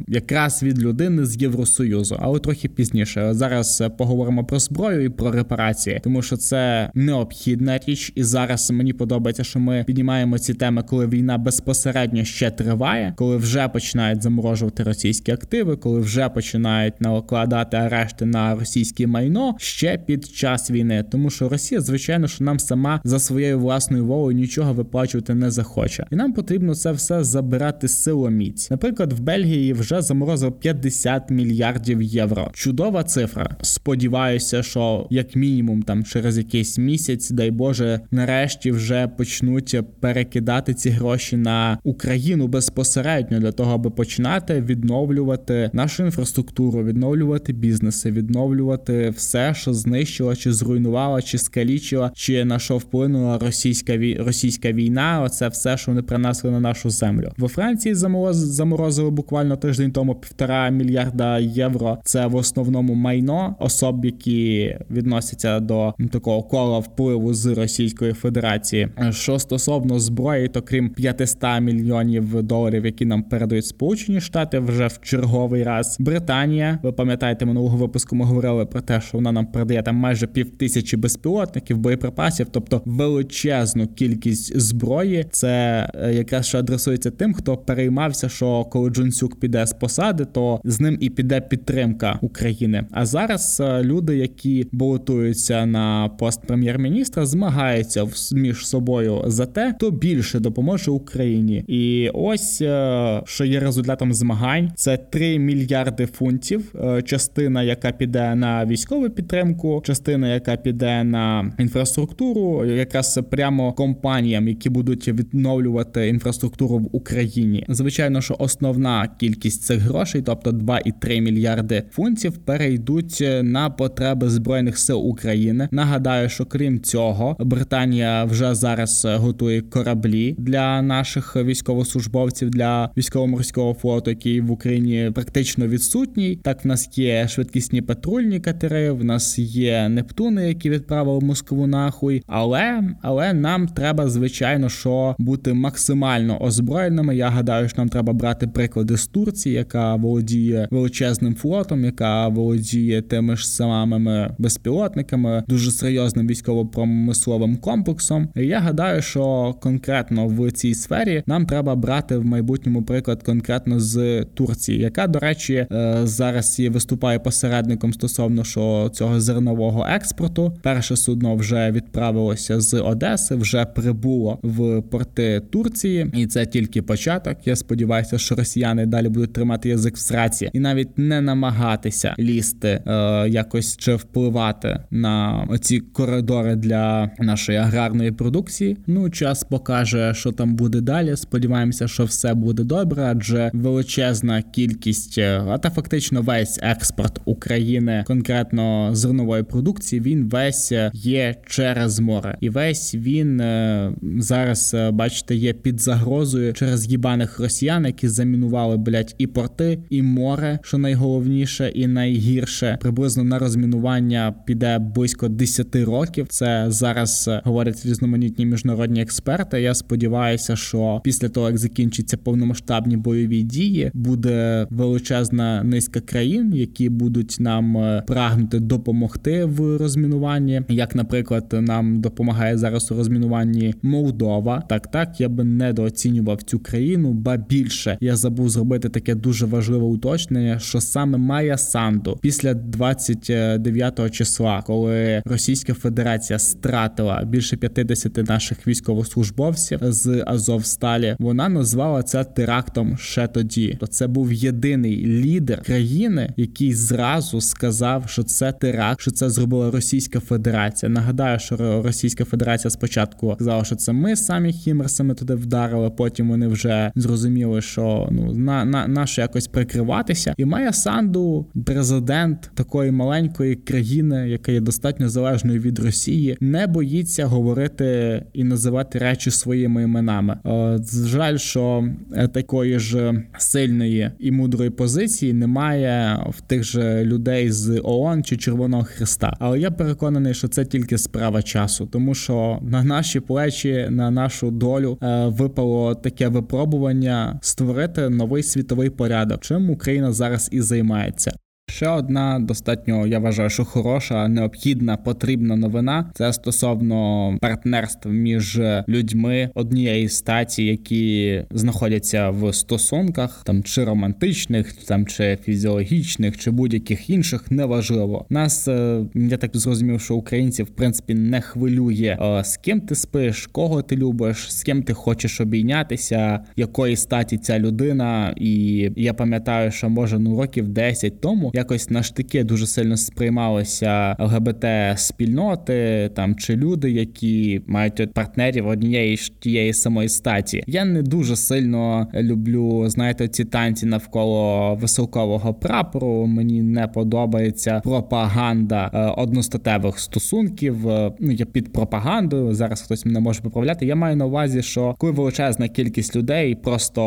якраз 0.08 0.62
від 0.62 0.82
людини 0.82 1.26
з 1.26 1.42
Євросоюзу 1.42 2.16
але 2.24 2.38
трохи 2.38 2.68
пізніше. 2.68 3.34
Зараз 3.34 3.82
поговоримо 3.98 4.44
про 4.44 4.58
зброю 4.58 5.04
і 5.04 5.08
про 5.08 5.30
репарації, 5.30 6.00
тому 6.04 6.22
що 6.22 6.36
це 6.36 6.90
необхідна 6.94 7.78
річ, 7.86 8.12
і 8.14 8.22
зараз 8.22 8.70
мені 8.70 8.92
подобається, 8.92 9.44
що 9.44 9.58
ми 9.58 9.84
піднімаємо 9.86 10.38
ці 10.38 10.54
теми, 10.54 10.82
коли 10.82 11.06
війна 11.06 11.38
безпосередньо 11.38 12.24
ще 12.24 12.50
триває, 12.50 13.14
коли 13.16 13.36
вже 13.36 13.68
починають 13.68 14.22
заморожувати 14.22 14.82
російські 14.82 15.32
активи, 15.32 15.76
коли 15.76 16.00
вже 16.00 16.28
починають 16.28 17.00
накладати 17.00 17.76
арешти 17.76 18.24
на 18.24 18.54
російське 18.54 19.06
майно 19.06 19.54
ще 19.58 19.98
під 19.98 20.26
час 20.26 20.70
війни, 20.70 21.04
тому 21.10 21.30
що 21.30 21.48
Росія, 21.48 21.80
звичайно, 21.80 22.28
що 22.28 22.44
нам 22.44 22.58
сама 22.58 23.00
за 23.04 23.18
своєю 23.18 23.58
власною 23.58 24.06
волею 24.06 24.38
нічого 24.38 24.72
виплачувати 24.72 25.34
не 25.34 25.50
захоче, 25.50 26.06
і 26.10 26.16
нам 26.16 26.32
потрібно 26.32 26.74
це 26.74 26.92
все 26.92 27.24
забирати 27.24 27.88
силоміць. 27.88 28.70
Наприклад, 28.70 29.12
в 29.12 29.20
Бельгії 29.20 29.72
вже 29.72 30.02
заморозив 30.02 30.52
50 30.52 31.30
мільярдів 31.30 32.02
євро. 32.14 32.50
Чудова 32.52 33.02
цифра. 33.04 33.56
Сподіваюся, 33.62 34.62
що 34.62 35.06
як 35.10 35.36
мінімум 35.36 35.82
там 35.82 36.04
через 36.04 36.38
якийсь 36.38 36.78
місяць, 36.78 37.30
дай 37.30 37.50
Боже, 37.50 38.00
нарешті 38.10 38.70
вже 38.70 39.08
почнуть 39.08 39.76
перекидати 40.00 40.74
ці 40.74 40.90
гроші 40.90 41.36
на 41.36 41.78
Україну 41.84 42.46
безпосередньо 42.46 43.40
для 43.40 43.52
того, 43.52 43.74
аби 43.74 43.90
починати 43.90 44.60
відновлювати 44.60 45.70
нашу 45.72 46.04
інфраструктуру, 46.04 46.84
відновлювати 46.84 47.52
бізнеси, 47.52 48.10
відновлювати 48.10 49.10
все, 49.10 49.54
що 49.54 49.74
знищила, 49.74 50.36
чи 50.36 50.52
зруйнувала, 50.52 51.22
чи 51.22 51.38
скалічила, 51.38 52.10
чи 52.14 52.44
на 52.44 52.58
що 52.58 52.76
вплинула 52.76 53.38
російська 53.38 53.96
вій... 53.96 54.16
російська 54.16 54.72
війна. 54.72 55.22
Оце 55.24 55.48
все, 55.48 55.76
що 55.76 55.90
вони 55.90 56.02
принесли 56.02 56.50
на 56.50 56.60
нашу 56.60 56.90
землю. 56.90 57.32
Во 57.36 57.48
Франції 57.48 57.94
замороз... 57.94 58.36
заморозили 58.36 59.10
буквально 59.10 59.56
тиждень 59.56 59.92
тому 59.92 60.14
півтора 60.14 60.68
мільярда 60.68 61.38
євро. 61.38 61.93
Це 62.04 62.26
в 62.26 62.34
основному 62.36 62.94
майно 62.94 63.56
особ, 63.60 64.04
які 64.04 64.76
відносяться 64.90 65.60
до 65.60 65.94
такого 66.12 66.42
кола 66.42 66.78
впливу 66.78 67.34
з 67.34 67.46
Російської 67.46 68.12
Федерації. 68.12 68.88
Що 69.10 69.38
стосовно 69.38 69.98
зброї, 69.98 70.48
то 70.48 70.62
крім 70.62 70.90
500 70.90 71.44
мільйонів 71.60 72.42
доларів, 72.42 72.86
які 72.86 73.04
нам 73.04 73.22
передають 73.22 73.66
Сполучені 73.66 74.20
Штати, 74.20 74.58
вже 74.58 74.86
в 74.86 75.00
черговий 75.02 75.62
раз 75.62 75.96
Британія. 76.00 76.78
Ви 76.82 76.92
пам'ятаєте, 76.92 77.44
минулого 77.44 77.76
випуску 77.76 78.16
ми 78.16 78.24
говорили 78.24 78.66
про 78.66 78.80
те, 78.80 79.00
що 79.00 79.18
вона 79.18 79.32
нам 79.32 79.46
передає 79.46 79.82
там 79.82 79.96
майже 79.96 80.26
пів 80.26 80.50
тисячі 80.50 80.96
безпілотників, 80.96 81.78
боєприпасів, 81.78 82.46
тобто 82.50 82.82
величезну 82.84 83.86
кількість 83.86 84.60
зброї. 84.60 85.26
Це 85.30 85.86
е, 85.94 86.14
якраз 86.14 86.46
що 86.46 86.58
адресується 86.58 87.10
тим, 87.10 87.34
хто 87.34 87.56
переймався, 87.56 88.28
що 88.28 88.64
коли 88.64 88.90
Джонсюк 88.90 89.40
піде 89.40 89.66
з 89.66 89.72
посади, 89.72 90.24
то 90.24 90.60
з 90.64 90.80
ним 90.80 90.98
і 91.00 91.10
піде 91.10 91.40
підтримка 91.40 91.83
України. 92.20 92.86
А 92.90 93.06
зараз 93.06 93.62
е, 93.64 93.82
люди, 93.82 94.16
які 94.16 94.66
балотуються 94.72 95.66
на 95.66 96.08
пост 96.08 96.46
прем'єр-міністра, 96.46 97.26
змагаються 97.26 98.06
між 98.32 98.66
собою 98.66 99.22
за 99.26 99.46
те, 99.46 99.72
хто 99.76 99.90
більше 99.90 100.40
допоможе 100.40 100.90
Україні. 100.90 101.64
І 101.68 102.10
ось 102.14 102.60
е, 102.62 103.22
що 103.26 103.44
є 103.44 103.60
результатом 103.60 104.14
змагань: 104.14 104.72
це 104.76 104.96
3 104.96 105.38
мільярди 105.38 106.06
фунтів. 106.06 106.74
Частина, 107.04 107.62
яка 107.62 107.92
піде 107.92 108.34
на 108.34 108.66
військову 108.66 109.10
підтримку, 109.10 109.82
частина, 109.86 110.34
яка 110.34 110.56
піде 110.56 111.04
на 111.04 111.52
інфраструктуру, 111.58 112.64
якраз 112.64 113.20
прямо 113.30 113.72
компаніям, 113.72 114.48
які 114.48 114.70
будуть 114.70 115.08
відновлювати 115.08 116.08
інфраструктуру 116.08 116.78
в 116.78 116.88
Україні. 116.92 117.66
Звичайно, 117.68 118.20
що 118.20 118.36
основна 118.38 119.08
кількість 119.18 119.62
цих 119.62 119.78
грошей, 119.78 120.22
тобто 120.22 120.50
2,3 120.50 121.20
мільярди 121.20 121.73
фунтів, 121.90 122.38
перейдуть 122.38 123.24
на 123.42 123.70
потреби 123.70 124.30
збройних 124.30 124.78
сил 124.78 125.08
України. 125.08 125.68
Нагадаю, 125.70 126.28
що 126.28 126.46
крім 126.46 126.80
цього, 126.80 127.36
Британія 127.40 128.24
вже 128.24 128.54
зараз 128.54 129.06
готує 129.10 129.60
кораблі 129.60 130.34
для 130.38 130.82
наших 130.82 131.36
військовослужбовців 131.36 132.50
для 132.50 132.90
військово-морського 132.96 133.74
флоту, 133.74 134.10
який 134.10 134.40
в 134.40 134.50
Україні 134.50 135.10
практично 135.14 135.66
відсутній. 135.66 136.36
Так 136.42 136.64
в 136.64 136.68
нас 136.68 136.98
є 136.98 137.28
швидкісні 137.28 137.82
патрульні 137.82 138.40
катери, 138.40 138.90
в 138.90 139.04
нас 139.04 139.38
є 139.38 139.88
Нептуни, 139.88 140.48
які 140.48 140.70
відправили 140.70 141.20
Москву 141.20 141.66
нахуй. 141.66 142.22
Але 142.26 142.82
але 143.02 143.32
нам 143.32 143.68
треба 143.68 144.08
звичайно 144.08 144.68
що 144.68 145.16
бути 145.18 145.52
максимально 145.52 146.42
озброєними. 146.42 147.16
Я 147.16 147.28
гадаю, 147.28 147.68
що 147.68 147.78
нам 147.78 147.88
треба 147.88 148.12
брати 148.12 148.46
приклади 148.46 148.96
з 148.96 149.06
Турції, 149.06 149.54
яка 149.54 149.94
володіє 149.94 150.68
величезним 150.70 151.34
флотом, 151.34 151.63
яка 151.72 152.28
володіє 152.28 153.02
тими 153.02 153.36
ж 153.36 153.48
самими 153.48 154.34
безпілотниками, 154.38 155.44
дуже 155.48 155.70
серйозним 155.70 156.26
військово-промисловим 156.26 157.56
комплексом. 157.56 158.28
І 158.36 158.46
Я 158.46 158.60
гадаю, 158.60 159.02
що 159.02 159.54
конкретно 159.62 160.26
в 160.26 160.52
цій 160.52 160.74
сфері 160.74 161.22
нам 161.26 161.46
треба 161.46 161.74
брати 161.74 162.16
в 162.16 162.24
майбутньому 162.24 162.82
приклад 162.82 163.22
конкретно 163.22 163.80
з 163.80 164.24
Турції, 164.34 164.78
яка 164.78 165.06
до 165.06 165.18
речі 165.18 165.54
е, 165.72 166.00
зараз 166.02 166.60
і 166.60 166.68
виступає 166.68 167.18
посередником 167.18 167.92
стосовно 167.92 168.44
що 168.44 168.90
цього 168.94 169.20
зернового 169.20 169.86
експорту. 169.88 170.52
Перше 170.62 170.96
судно 170.96 171.36
вже 171.36 171.70
відправилося 171.70 172.60
з 172.60 172.80
Одеси, 172.80 173.34
вже 173.34 173.64
прибуло 173.64 174.38
в 174.42 174.82
порти 174.82 175.42
Турції, 175.50 176.10
і 176.14 176.26
це 176.26 176.46
тільки 176.46 176.82
початок. 176.82 177.36
Я 177.44 177.56
сподіваюся, 177.56 178.18
що 178.18 178.34
росіяни 178.34 178.86
далі 178.86 179.08
будуть 179.08 179.32
тримати 179.32 179.68
язик 179.68 179.96
в 179.96 179.98
сраці 179.98 180.50
і 180.52 180.60
навіть 180.60 180.98
не 180.98 181.20
намагатися 181.54 182.14
лізти 182.18 182.68
е, 182.86 183.28
якось 183.28 183.76
чи 183.76 183.94
впливати 183.94 184.78
на 184.90 185.46
ці 185.60 185.80
коридори 185.80 186.56
для 186.56 187.10
нашої 187.18 187.58
аграрної 187.58 188.12
продукції. 188.12 188.76
Ну, 188.86 189.10
час 189.10 189.44
покаже, 189.44 190.14
що 190.14 190.32
там 190.32 190.54
буде 190.54 190.80
далі. 190.80 191.16
Сподіваємося, 191.16 191.88
що 191.88 192.04
все 192.04 192.34
буде 192.34 192.64
добре, 192.64 193.02
адже 193.02 193.50
величезна 193.54 194.42
кількість, 194.42 195.18
е, 195.18 195.42
а 195.48 195.58
та 195.58 195.70
фактично 195.70 196.22
весь 196.22 196.58
експорт 196.62 197.20
України, 197.24 198.04
конкретно 198.06 198.90
зернової 198.92 199.42
продукції, 199.42 200.00
він 200.00 200.28
весь 200.28 200.72
е, 200.72 200.90
є 200.94 201.34
через 201.46 202.00
море, 202.00 202.36
і 202.40 202.50
весь 202.50 202.94
він 202.94 203.40
е, 203.40 203.92
зараз, 204.18 204.76
бачите, 204.92 205.34
є 205.34 205.52
під 205.52 205.80
загрозою 205.80 206.52
через 206.52 206.86
їбаних 206.90 207.40
росіян, 207.40 207.84
які 207.86 208.08
замінували 208.08 208.76
блять 208.76 209.14
і 209.18 209.26
порти, 209.26 209.78
і 209.90 210.02
море, 210.02 210.58
що 210.62 210.78
найголовніше 210.78 211.43
і 211.74 211.86
найгірше. 211.86 212.78
Приблизно 212.80 213.24
на 213.24 213.38
розмінування 213.38 214.34
піде 214.46 214.78
близько 214.78 215.28
10 215.28 215.76
років. 215.76 216.26
Це 216.28 216.64
зараз 216.68 217.30
говорять 217.44 217.86
різноманітні 217.86 218.46
міжнародні 218.46 219.02
експерти. 219.02 219.62
Я 219.62 219.74
сподіваюся, 219.74 220.56
що 220.56 221.00
після 221.04 221.28
того 221.28 221.46
як 221.46 221.58
закінчиться 221.58 222.16
повномасштабні 222.16 222.96
бойові 222.96 223.42
дії, 223.42 223.90
буде 223.94 224.66
величезна 224.70 225.62
низка 225.62 226.00
країн, 226.00 226.52
які 226.54 226.88
будуть 226.88 227.36
нам 227.40 227.76
е, 227.76 228.02
прагнути 228.06 228.60
допомогти 228.60 229.44
в 229.44 229.76
розмінуванні. 229.76 230.62
Як, 230.68 230.94
наприклад, 230.94 231.44
нам 231.52 232.00
допомагає 232.00 232.58
зараз 232.58 232.92
у 232.92 232.94
розмінуванні 232.94 233.74
Молдова. 233.82 234.62
Так, 234.68 234.90
так 234.90 235.20
я 235.20 235.28
би 235.28 235.44
недооцінював 235.44 236.42
цю 236.42 236.58
країну, 236.58 237.12
ба 237.12 237.36
більше 237.36 237.98
я 238.00 238.16
забув 238.16 238.48
зробити 238.48 238.88
таке 238.88 239.14
дуже 239.14 239.46
важливе 239.46 239.84
уточнення, 239.84 240.58
що 240.58 240.80
саме 240.80 241.18
Майя 241.34 241.58
Санду 241.58 242.18
після 242.22 242.54
29 242.54 244.10
числа, 244.10 244.62
коли 244.66 245.22
Російська 245.24 245.74
Федерація 245.74 246.38
стратила 246.38 247.24
більше 247.24 247.56
50 247.56 248.16
наших 248.16 248.66
військовослужбовців 248.66 249.78
з 249.82 250.24
Азовсталі, 250.26 251.16
вона 251.18 251.48
назвала 251.48 252.02
це 252.02 252.24
терактом 252.24 252.96
ще 252.98 253.26
тоді. 253.26 253.76
То 253.80 253.86
це 253.86 254.06
був 254.06 254.32
єдиний 254.32 255.06
лідер 255.06 255.62
країни, 255.62 256.34
який 256.36 256.74
зразу 256.74 257.40
сказав, 257.40 258.08
що 258.08 258.22
це 258.22 258.52
теракт, 258.52 259.00
що 259.00 259.10
це 259.10 259.30
зробила 259.30 259.70
Російська 259.70 260.20
Федерація. 260.20 260.92
Нагадаю, 260.92 261.38
що 261.38 261.82
Російська 261.82 262.24
Федерація 262.24 262.70
спочатку 262.70 263.32
сказала, 263.34 263.64
що 263.64 263.76
це 263.76 263.92
ми 263.92 264.16
самі 264.16 264.52
хімерсами 264.52 265.14
туди 265.14 265.34
вдарили. 265.34 265.90
Потім 265.90 266.28
вони 266.28 266.48
вже 266.48 266.92
зрозуміли, 266.94 267.62
що 267.62 268.08
ну 268.10 268.32
на 268.32 268.64
на 268.64 268.86
наше 268.86 269.20
якось 269.20 269.46
прикриватися, 269.46 270.34
і 270.36 270.44
Майя 270.44 270.72
Санду, 270.72 271.23
президент 271.66 272.50
такої 272.54 272.90
маленької 272.90 273.54
країни, 273.54 274.28
яка 274.28 274.52
є 274.52 274.60
достатньо 274.60 275.08
залежною 275.08 275.60
від 275.60 275.78
Росії, 275.78 276.36
не 276.40 276.66
боїться 276.66 277.26
говорити 277.26 278.22
і 278.32 278.44
називати 278.44 278.98
речі 278.98 279.30
своїми 279.30 279.82
іменами. 279.82 280.36
Е, 280.46 280.78
жаль, 281.06 281.36
що 281.36 281.88
е, 282.12 282.28
такої 282.28 282.78
ж 282.78 283.22
сильної 283.38 284.10
і 284.18 284.30
мудрої 284.30 284.70
позиції 284.70 285.32
немає 285.32 286.24
в 286.30 286.40
тих 286.40 286.64
же 286.64 287.04
людей 287.04 287.50
з 287.50 287.80
ООН 287.84 288.24
чи 288.24 288.36
Червоного 288.36 288.84
Христа. 288.84 289.36
Але 289.38 289.60
я 289.60 289.70
переконаний, 289.70 290.34
що 290.34 290.48
це 290.48 290.64
тільки 290.64 290.98
справа 290.98 291.42
часу, 291.42 291.86
тому 291.86 292.14
що 292.14 292.58
на 292.62 292.84
наші 292.84 293.20
плечі, 293.20 293.86
на 293.90 294.10
нашу 294.10 294.50
долю 294.50 294.98
е, 295.02 295.26
випало 295.26 295.94
таке 295.94 296.28
випробування 296.28 297.38
створити 297.42 298.08
новий 298.08 298.42
світовий 298.42 298.90
порядок, 298.90 299.40
чим 299.40 299.70
Україна 299.70 300.12
зараз 300.12 300.48
і 300.52 300.60
займається. 301.04 301.32
Ще 301.74 301.88
одна 301.88 302.38
достатньо, 302.38 303.06
я 303.06 303.18
вважаю, 303.18 303.50
що 303.50 303.64
хороша, 303.64 304.28
необхідна, 304.28 304.96
потрібна 304.96 305.56
новина. 305.56 306.10
Це 306.14 306.32
стосовно 306.32 307.38
партнерств 307.40 308.08
між 308.08 308.60
людьми 308.88 309.50
однієї 309.54 310.08
статі, 310.08 310.64
які 310.64 311.42
знаходяться 311.50 312.30
в 312.30 312.52
стосунках, 312.52 313.42
там 313.44 313.62
чи 313.62 313.84
романтичних, 313.84 314.72
там 314.72 315.06
чи 315.06 315.38
фізіологічних, 315.44 316.38
чи 316.38 316.50
будь-яких 316.50 317.10
інших, 317.10 317.50
неважливо. 317.50 318.26
Нас 318.30 318.68
е, 318.68 319.00
я 319.14 319.36
так 319.36 319.56
зрозумів, 319.56 320.00
що 320.00 320.14
українців 320.14 320.66
в 320.66 320.76
принципі 320.76 321.14
не 321.14 321.40
хвилює 321.40 322.18
е, 322.20 322.44
з 322.44 322.56
ким 322.56 322.80
ти 322.80 322.94
спиш, 322.94 323.46
кого 323.46 323.82
ти 323.82 323.96
любиш, 323.96 324.52
з 324.52 324.62
ким 324.62 324.82
ти 324.82 324.92
хочеш 324.92 325.40
обійнятися, 325.40 326.40
якої 326.56 326.96
статі 326.96 327.38
ця 327.38 327.58
людина. 327.58 328.34
І 328.36 328.90
я 328.96 329.14
пам'ятаю, 329.14 329.70
що 329.70 329.88
може 329.88 330.18
ну 330.18 330.40
років 330.40 330.68
10 330.68 331.20
тому 331.20 331.50
якось 331.54 331.90
на 331.90 332.02
штики 332.02 332.44
дуже 332.44 332.66
сильно 332.66 332.96
сприймалися 332.96 334.16
ЛГБТ 334.18 334.64
спільноти 334.96 336.10
там 336.14 336.34
чи 336.34 336.56
люди, 336.56 336.90
які 336.90 337.62
мають 337.66 338.12
партнерів 338.12 338.66
однієї 338.66 339.16
ж 339.16 339.32
тієї 339.40 339.72
самої 339.72 340.08
статі. 340.08 340.64
Я 340.66 340.84
не 340.84 341.02
дуже 341.02 341.36
сильно 341.36 342.06
люблю, 342.14 342.88
знаєте, 342.88 343.28
ці 343.28 343.44
танці 343.44 343.86
навколо 343.86 344.74
високового 344.74 345.54
прапору. 345.54 346.26
Мені 346.26 346.62
не 346.62 346.88
подобається 346.88 347.80
пропаганда 347.80 348.90
е, 348.94 348.98
одностатевих 349.22 349.98
стосунків. 349.98 350.88
Е, 350.88 351.12
ну 351.20 351.32
я 351.32 351.46
під 351.46 351.72
пропагандою. 351.72 352.54
Зараз 352.54 352.82
хтось 352.82 353.06
мене 353.06 353.20
може 353.20 353.40
поправляти. 353.40 353.86
Я 353.86 353.96
маю 353.96 354.16
на 354.16 354.26
увазі, 354.26 354.62
що 354.62 354.94
коли 354.98 355.12
величезна 355.12 355.68
кількість 355.68 356.16
людей 356.16 356.54
просто 356.54 357.02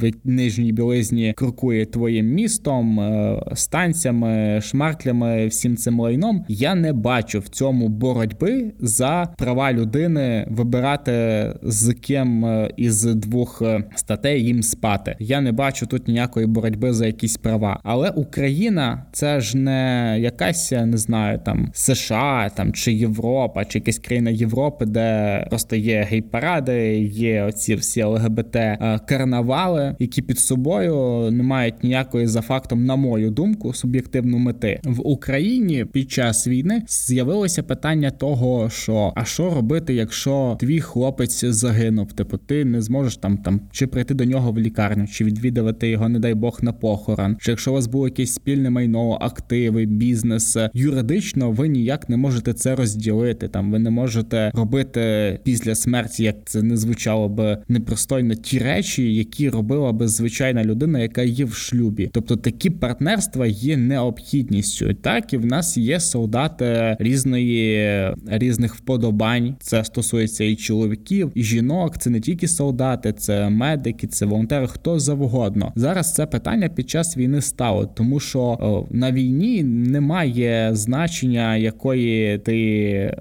в 0.00 0.12
нижній 0.24 0.72
білизні 0.72 1.32
крокує 1.36 1.86
твоїм 1.86 2.26
містом, 2.26 3.00
е, 3.00 3.42
станціями, 3.76 4.60
шмарклями, 4.60 5.46
всім 5.46 5.76
цим 5.76 6.00
лайном. 6.00 6.44
Я 6.48 6.74
не 6.74 6.92
бачу 6.92 7.40
в 7.40 7.48
цьому 7.48 7.88
боротьби 7.88 8.72
за 8.80 9.28
права 9.38 9.72
людини 9.72 10.46
вибирати 10.50 11.52
з 11.62 11.94
ким 11.94 12.46
із 12.76 13.04
двох 13.04 13.62
статей 13.94 14.44
їм 14.44 14.62
спати. 14.62 15.16
Я 15.18 15.40
не 15.40 15.52
бачу 15.52 15.86
тут 15.86 16.08
ніякої 16.08 16.46
боротьби 16.46 16.92
за 16.92 17.06
якісь 17.06 17.36
права. 17.36 17.80
Але 17.84 18.10
Україна 18.10 19.06
це 19.12 19.40
ж 19.40 19.56
не 19.56 20.16
якась, 20.20 20.72
не 20.72 20.96
знаю, 20.96 21.40
там 21.44 21.70
США 21.72 22.50
там 22.54 22.72
чи 22.72 22.92
Європа, 22.92 23.64
чи 23.64 23.78
якась 23.78 23.98
країна 23.98 24.30
Європи, 24.30 24.86
де 24.86 25.46
просто 25.50 25.76
є 25.76 26.06
гей-паради, 26.10 26.98
є 27.00 27.42
оці 27.42 27.74
всі 27.74 28.02
ЛГБТ 28.02 28.56
е, 28.56 29.00
карнавали, 29.08 29.96
які 29.98 30.22
під 30.22 30.38
собою 30.38 31.28
не 31.30 31.42
мають 31.42 31.84
ніякої 31.84 32.26
за 32.26 32.40
фактом, 32.40 32.84
на 32.84 32.96
мою 32.96 33.30
думку, 33.30 33.65
суб'єктивну 33.74 34.38
мети 34.38 34.80
в 34.84 35.00
Україні 35.06 35.84
під 35.92 36.10
час 36.10 36.48
війни 36.48 36.82
з'явилося 36.88 37.62
питання 37.62 38.10
того, 38.10 38.70
що 38.70 39.12
а 39.16 39.24
що 39.24 39.54
робити, 39.54 39.94
якщо 39.94 40.56
твій 40.60 40.80
хлопець 40.80 41.44
загинув? 41.44 42.12
Типу, 42.12 42.38
ти 42.38 42.64
не 42.64 42.82
зможеш 42.82 43.16
там 43.16 43.38
там 43.38 43.60
чи 43.72 43.86
прийти 43.86 44.14
до 44.14 44.24
нього 44.24 44.52
в 44.52 44.58
лікарню, 44.58 45.06
чи 45.06 45.24
відвідувати 45.24 45.88
його, 45.88 46.08
не 46.08 46.18
дай 46.18 46.34
Бог, 46.34 46.58
на 46.62 46.72
похорон, 46.72 47.36
чи 47.40 47.50
якщо 47.50 47.70
у 47.70 47.74
вас 47.74 47.86
було 47.86 48.08
якесь 48.08 48.34
спільне 48.34 48.70
майно, 48.70 49.18
активи, 49.20 49.86
бізнес, 49.86 50.56
юридично 50.74 51.50
ви 51.50 51.68
ніяк 51.68 52.08
не 52.08 52.16
можете 52.16 52.52
це 52.52 52.74
розділити. 52.74 53.48
Там 53.48 53.72
ви 53.72 53.78
не 53.78 53.90
можете 53.90 54.50
робити 54.54 55.38
після 55.44 55.74
смерті, 55.74 56.24
як 56.24 56.36
це 56.44 56.62
не 56.62 56.76
звучало 56.76 57.28
би 57.28 57.58
непристойно, 57.68 58.34
ті 58.34 58.58
речі, 58.58 59.14
які 59.14 59.48
робила 59.48 59.92
би 59.92 60.08
звичайна 60.08 60.64
людина, 60.64 60.98
яка 60.98 61.22
є 61.22 61.44
в 61.44 61.54
шлюбі. 61.54 62.10
Тобто 62.12 62.36
такі 62.36 62.70
партнерства 62.70 63.46
є 63.56 63.76
необхідністю. 63.76 64.94
Так 64.94 65.32
і 65.32 65.36
в 65.36 65.46
нас 65.46 65.76
є 65.76 66.00
солдати 66.00 66.96
різної 67.00 67.90
різних 68.26 68.74
вподобань. 68.74 69.56
Це 69.60 69.84
стосується 69.84 70.44
і 70.44 70.56
чоловіків, 70.56 71.32
і 71.34 71.42
жінок. 71.42 71.98
Це 71.98 72.10
не 72.10 72.20
тільки 72.20 72.48
солдати, 72.48 73.12
це 73.12 73.50
медики, 73.50 74.06
це 74.06 74.26
волонтери, 74.26 74.66
хто 74.66 74.98
завгодно. 74.98 75.72
Зараз 75.76 76.14
це 76.14 76.26
питання 76.26 76.68
під 76.68 76.90
час 76.90 77.16
війни 77.16 77.40
стало, 77.40 77.86
тому 77.86 78.20
що 78.20 78.40
о, 78.40 78.86
на 78.90 79.12
війні 79.12 79.62
немає 79.62 80.70
значення 80.72 81.56
якої 81.56 82.38
ти 82.38 82.56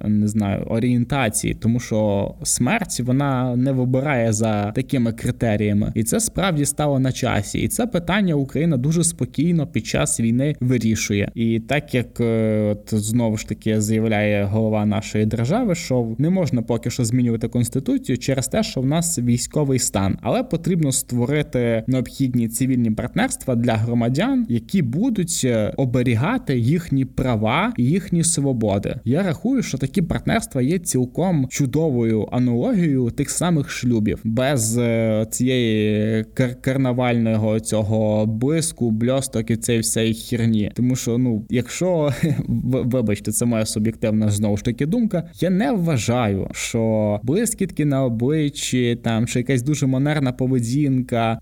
не 0.05 0.27
знаю 0.27 0.63
орієнтації, 0.63 1.53
тому 1.53 1.79
що 1.79 2.31
смерть 2.43 2.99
вона 2.99 3.55
не 3.55 3.71
вибирає 3.71 4.33
за 4.33 4.71
такими 4.71 5.13
критеріями, 5.13 5.91
і 5.95 6.03
це 6.03 6.19
справді 6.19 6.65
стало 6.65 6.99
на 6.99 7.11
часі. 7.11 7.59
І 7.59 7.67
це 7.67 7.87
питання 7.87 8.35
Україна 8.35 8.77
дуже 8.77 9.03
спокійно 9.03 9.67
під 9.67 9.85
час 9.85 10.19
війни 10.25 10.55
вирішує. 10.59 11.31
І 11.35 11.59
так 11.59 11.93
як 11.93 12.19
е, 12.19 12.59
от 12.71 12.93
знову 12.93 13.37
ж 13.37 13.47
таки 13.47 13.81
заявляє 13.81 14.43
голова 14.43 14.85
нашої 14.85 15.25
держави, 15.25 15.75
що 15.75 16.15
не 16.17 16.29
можна 16.29 16.61
поки 16.61 16.89
що 16.89 17.05
змінювати 17.05 17.47
конституцію 17.47 18.17
через 18.17 18.47
те, 18.47 18.63
що 18.63 18.81
в 18.81 18.85
нас 18.85 19.19
військовий 19.19 19.79
стан, 19.79 20.17
але 20.21 20.43
потрібно 20.43 20.91
створити 20.91 21.83
необхідні 21.87 22.47
цивільні 22.47 22.91
партнерства 22.91 23.55
для 23.55 23.73
громадян, 23.73 24.45
які 24.49 24.81
будуть 24.81 25.41
е, 25.43 25.73
оберігати 25.77 26.59
їхні 26.59 27.05
права 27.05 27.73
і 27.77 27.83
їхні 27.83 28.23
свободи. 28.23 28.95
Я 29.05 29.23
рахую, 29.23 29.63
що 29.63 29.77
такі 29.77 30.01
партнерства 30.01 30.61
є 30.61 30.79
цілком 30.79 31.47
чудовою 31.49 32.27
аналогією 32.31 33.09
тих 33.09 33.29
самих 33.29 33.69
шлюбів 33.69 34.19
без 34.23 34.77
е, 34.77 35.27
цієї 35.29 36.23
кар 36.33 36.61
карнавального 36.61 37.59
цього 37.59 38.25
блиску, 38.25 38.91
бльосток 38.91 39.51
і 39.51 39.55
цієї 39.55 39.81
всієї 39.81 40.13
херні. 40.23 40.71
Тому 40.73 40.95
що, 40.95 41.17
ну, 41.17 41.45
якщо 41.49 42.13
вибачте, 42.47 43.31
це 43.31 43.45
моя 43.45 43.65
суб'єктивна 43.65 44.29
знову 44.29 44.57
ж 44.57 44.63
таки 44.63 44.85
думка, 44.85 45.23
я 45.39 45.49
не 45.49 45.71
вважаю, 45.71 46.47
що 46.51 47.19
блискітки 47.23 47.85
на 47.85 48.03
обличчі 48.03 48.99
там 49.03 49.27
чи 49.27 49.39
якась 49.39 49.61
дуже 49.61 49.85
монерна 49.85 50.31
поведінка 50.31 51.39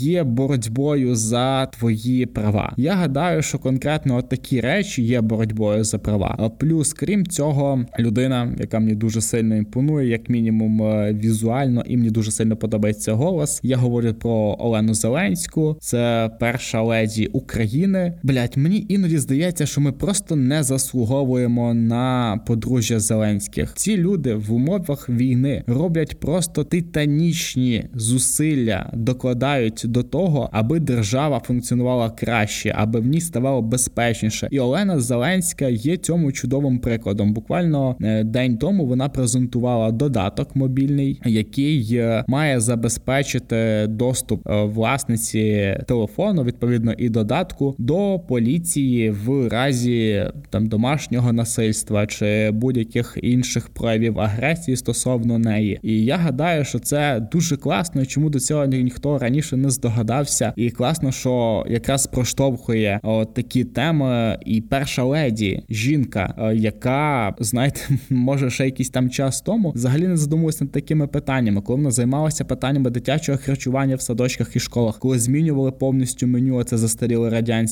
є 0.00 0.24
боротьбою 0.24 1.16
за 1.16 1.66
твої 1.66 2.26
права. 2.26 2.74
Я 2.76 2.94
гадаю, 2.94 3.42
що 3.42 3.58
конкретно 3.58 4.16
от 4.16 4.28
такі 4.28 4.60
речі 4.60 5.02
є 5.02 5.20
боротьбою 5.20 5.84
за 5.84 5.98
права. 5.98 6.50
Плюс, 6.58 6.92
крім 6.92 7.26
цього, 7.26 7.84
людина, 7.98 8.54
яка 8.58 8.78
мені 8.78 8.94
дуже 8.94 9.20
сильно 9.20 9.56
імпонує, 9.56 10.08
як 10.08 10.28
мінімум 10.28 10.82
е, 10.82 11.12
візуально, 11.12 11.82
і 11.86 11.96
мені 11.96 12.10
дуже 12.10 12.30
сильно 12.30 12.56
подобається 12.56 13.12
голос. 13.12 13.60
Я 13.62 13.76
говорю 13.76 14.14
про 14.14 14.56
Олену 14.58 14.94
Зеленську, 14.94 15.76
це 15.80 16.30
перша 16.40 16.82
леді 16.82 17.26
України. 17.26 18.07
Блять, 18.22 18.56
мені 18.56 18.86
іноді 18.88 19.18
здається, 19.18 19.66
що 19.66 19.80
ми 19.80 19.92
просто 19.92 20.36
не 20.36 20.62
заслуговуємо 20.62 21.74
на 21.74 22.40
подружжя 22.46 23.00
Зеленських. 23.00 23.72
Ці 23.74 23.96
люди 23.96 24.34
в 24.34 24.52
умовах 24.52 25.08
війни 25.08 25.64
роблять 25.66 26.20
просто 26.20 26.64
титанічні 26.64 27.84
зусилля, 27.94 28.90
докладають 28.92 29.82
до 29.84 30.02
того, 30.02 30.48
аби 30.52 30.80
держава 30.80 31.40
функціонувала 31.40 32.10
краще, 32.10 32.74
аби 32.76 33.00
в 33.00 33.06
ній 33.06 33.20
ставало 33.20 33.62
безпечніше. 33.62 34.48
І 34.50 34.60
Олена 34.60 35.00
Зеленська 35.00 35.68
є 35.68 35.96
цьому 35.96 36.32
чудовим 36.32 36.78
прикладом. 36.78 37.32
Буквально 37.32 37.96
е, 38.00 38.24
день 38.24 38.58
тому 38.58 38.86
вона 38.86 39.08
презентувала 39.08 39.90
додаток 39.90 40.56
мобільний, 40.56 41.20
який 41.24 41.94
е, 41.94 42.24
має 42.28 42.60
забезпечити 42.60 43.86
доступ 43.88 44.46
е, 44.46 44.64
власниці 44.64 45.76
телефону, 45.86 46.44
відповідно 46.44 46.92
і 46.92 47.08
додатку 47.08 47.74
до 47.78 47.97
поліції 48.28 49.10
в 49.10 49.48
разі 49.48 50.24
там 50.50 50.66
домашнього 50.66 51.32
насильства 51.32 52.06
чи 52.06 52.50
будь-яких 52.50 53.18
інших 53.22 53.68
проявів 53.68 54.20
агресії 54.20 54.76
стосовно 54.76 55.38
неї. 55.38 55.80
І 55.82 56.04
я 56.04 56.16
гадаю, 56.16 56.64
що 56.64 56.78
це 56.78 57.28
дуже 57.32 57.56
класно, 57.56 58.06
чому 58.06 58.30
до 58.30 58.40
цього 58.40 58.66
ніхто 58.66 59.18
раніше 59.18 59.56
не 59.56 59.70
здогадався, 59.70 60.52
і 60.56 60.70
класно, 60.70 61.12
що 61.12 61.64
якраз 61.68 62.06
проштовхує 62.06 63.00
от 63.02 63.34
такі 63.34 63.64
теми, 63.64 64.38
і 64.46 64.60
перша 64.60 65.02
леді 65.04 65.62
жінка, 65.70 66.34
е, 66.38 66.56
яка 66.56 67.34
знаєте, 67.38 67.80
може 68.10 68.50
ще 68.50 68.64
якийсь 68.64 68.90
там 68.90 69.10
час 69.10 69.40
тому 69.40 69.70
взагалі 69.70 70.06
не 70.08 70.16
задумувалася 70.16 70.64
над 70.64 70.72
такими 70.72 71.06
питаннями, 71.06 71.60
коли 71.60 71.76
вона 71.76 71.90
займалася 71.90 72.44
питаннями 72.44 72.90
дитячого 72.90 73.38
харчування 73.44 73.96
в 73.96 74.02
садочках 74.02 74.56
і 74.56 74.60
школах, 74.60 74.98
коли 74.98 75.18
змінювали 75.18 75.72
повністю 75.72 76.26
меню, 76.26 76.62
це 76.62 76.76
застаріли 76.76 77.28